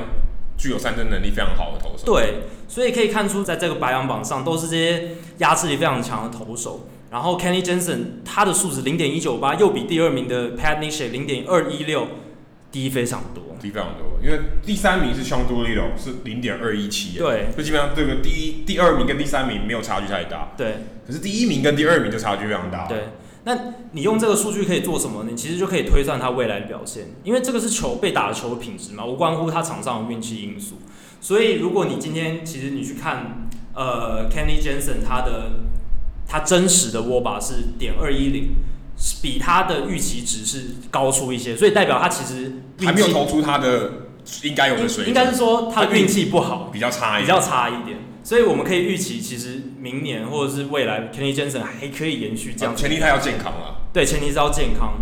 [0.59, 2.05] 具有三振能力非常好的投手。
[2.05, 6.89] 对，所以可以看出在这个排行榜上都是这些压制力非常强的投手。
[7.15, 12.09] 然后 Kenny Jensen 他的数值零点一九八，又比第二名的 Pat Neshek 零点二一六
[12.73, 14.19] 低非常多，低非常多。
[14.21, 20.75] 因为第三名是 Sean Doolittle 是零点二一七，对，就基本上这个第一、第二名跟第三名没有差距太大，对。
[21.07, 23.05] 可是第一名跟第二名就差距非常大，对。
[23.45, 23.57] 那
[23.93, 25.25] 你用这个数据可以做什么？
[25.31, 30.79] 你其实就可以推算他未来的表现，因为这个是球被打的球的品质嘛，无关乎他场上的运气因素。
[31.21, 35.53] 所以如果你今天其实你去看呃 Kenny Jensen 他的。
[36.27, 38.55] 他真实的 WOBA 是点二一零，
[39.23, 42.53] 比他的预期值是高出一些，所以代表他其实
[42.85, 43.91] 还没有投出他的
[44.43, 45.09] 应该有的水准。
[45.09, 47.99] 应该是说他的运气不好，比较差一点，比较差一点。
[48.23, 52.77] 所以我们可以预期，其实明年或者是未来，Kenny Jensen 还可以延续这样、啊。
[52.77, 53.85] 前提他要健康啊。
[53.93, 54.95] 对，前提是要健康。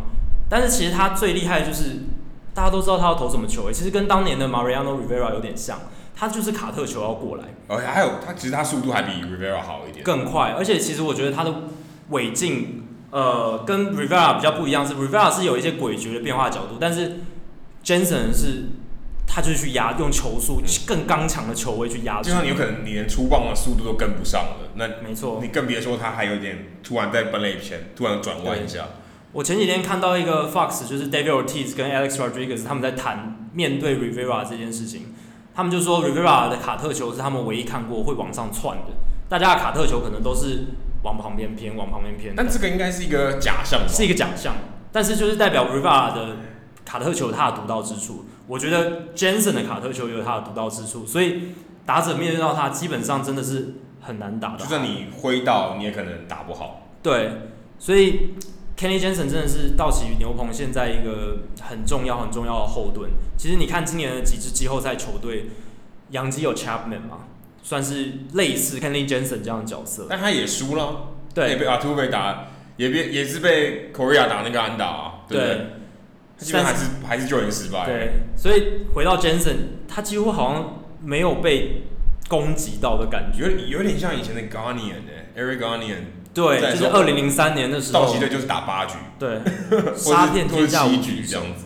[0.49, 2.05] 但是其实他最厉害的就是
[2.53, 5.79] 大家都知道他要投什么球，诶，其实跟当年的 Mariano Rivera 有点像。
[6.15, 10.55] 他就是卡特球要过来，而且还有他其实他速度还比 Rivera 好一点，更快。
[10.57, 11.53] 而且其实我觉得他的
[12.11, 17.21] 尾劲，呃，跟 Rivera 比较不一样，是 Rivera 是有一些诡谲的变化角度，但是
[17.85, 18.69] Jensen 是
[19.27, 22.21] 他就是去压，用球速更刚强的球位去压。
[22.23, 28.87] 就像你有可能你连出棒的速度都跟不上了，那没错，你更别说他还有点突然在本垒前突然转弯一下。
[29.33, 35.15] 我前几天看到一个 Fox，就是 David Ortiz 跟 Alex Rodriguez 他们在谈面对 Rivera 这件事情。
[35.55, 38.92] 他们就说，Rivera 的卡特球是他们唯一看过会往上窜的。
[39.28, 40.64] 大家的卡特球可能都是
[41.03, 42.34] 往旁边偏，往旁边偏。
[42.36, 44.55] 但这个应该是一个假象，是一个假象。
[44.90, 46.36] 但是就是代表 Rivera 的
[46.84, 48.24] 卡特球它的独到之处。
[48.46, 51.07] 我觉得 Jensen 的卡特球也有它的独到之处。
[51.07, 54.59] 所以打者面对到它，基本上真的是很难打的。
[54.59, 56.88] 就算你挥到，你也可能打不好。
[57.03, 57.48] 对，
[57.78, 58.34] 所以。
[58.77, 63.11] Kenny Jensen 真的是道奇牛棚现在一个很重要、很重要的后盾。
[63.37, 65.47] 其实你看今年的几支季后赛球队，
[66.11, 67.27] 杨基有 Chapman 嘛，
[67.62, 70.07] 算是类似 Kenny Jensen 这样的角色。
[70.09, 75.55] 但他也输了，对，也被 Altuve 打，也被也是被 Correa 打那个安打啊，对不对？
[75.55, 75.66] 对，
[76.39, 77.87] 基本上还是还是救援失败。
[77.87, 79.57] 对，所以回到 Jensen，
[79.87, 81.83] 他几乎好像没有被
[82.29, 86.22] 攻击到的感觉，有有点像以前的 Gonien 的 Eric Gonien。
[86.35, 89.41] 对，就是二零零三年的时候，道奇队就是打八局，对，
[89.95, 91.64] 杀遍天下无敌这样子。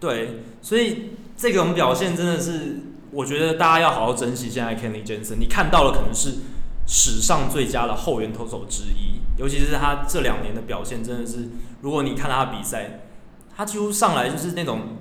[0.00, 5.36] 对，所以这种表现真的是，我觉得大家要好好珍惜现在 Kenny Jensen。
[5.38, 6.38] 你看到了可能是
[6.86, 11.48] 史上最佳的后援投手之一，尤其是他这两年的表现，真的是，
[11.80, 13.00] 如果你看他的比赛，
[13.56, 14.96] 他几乎上来就是那种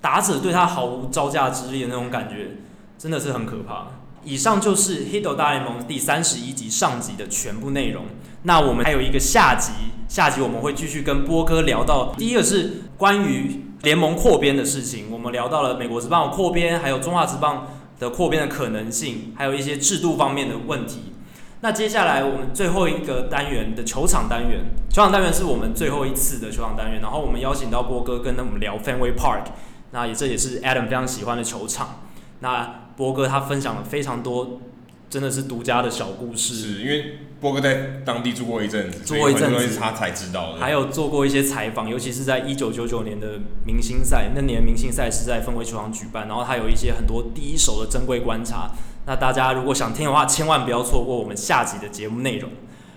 [0.00, 2.58] 打者对他毫无招架之力的那种感觉，
[2.98, 3.88] 真的是很可怕。
[4.26, 8.06] 以上就是《Hito 大联盟》第三十一集上集的全部内容。
[8.42, 9.70] 那我们还有一个下集，
[10.08, 17.68] 下集我们会继续跟波哥聊到，第一个是关于联盟扩编的事情，我们聊到了美国职棒扩编，还有中华职棒
[18.00, 21.12] 的扩编的可能性，还有一些制度方面的问题。
[21.60, 29.44] 那接下来我们最后一个单元的球场单元，球场单元是我们最后一次的球场单元，然后我们邀请到波哥跟我们聊 Fenway Park，
[29.92, 32.00] 那也这也是 Adam 非常喜欢的球场。
[32.40, 34.60] 那波哥他分享了非常多，
[35.08, 36.54] 真的是独家的小故事。
[36.54, 40.60] 是因为波哥在当地住过一阵子，住过一阵子他才知道的。
[40.60, 48.70] 还有做过一些采访，尤其是在一九九九年的明星赛，那年明星赛是在氛围球场举办，然后他有一些很多第一手的珍贵观察。
[49.04, 52.50] 那大家如果想听的话，千万不要错过我们下集的节目内容。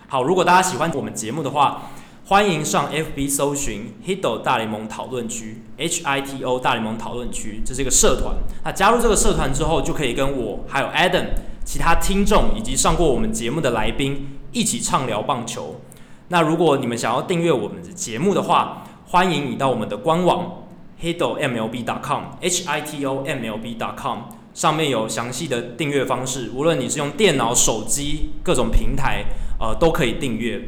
[0.08, 1.92] 好，如果大家喜欢我们节目的话，
[2.30, 8.36] 欢迎上 FB 搜寻 Hito 大联盟讨论区，H I T O 大联盟讨论区，这是一个社团。
[8.64, 11.26] 那加入这个社团之后，就可以跟我还有 Adam、
[11.66, 15.82] 其他听众以及上过我们节目的来宾一起畅聊棒球。
[16.28, 20.66] 那如果你们想要订阅我们的节目的话，欢迎你到我们的官网
[21.02, 24.20] Hito MLB.com，H I T O M L B.com，
[24.54, 26.52] 上面有详细的订阅方式。
[26.54, 29.26] 无论你是用电脑、手机各种平台，
[29.60, 30.64] 呃，都可以订阅。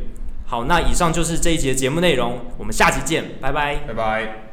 [0.51, 4.50] 好，那以上就是这一节节目内容，我们下期见，拜拜，拜拜。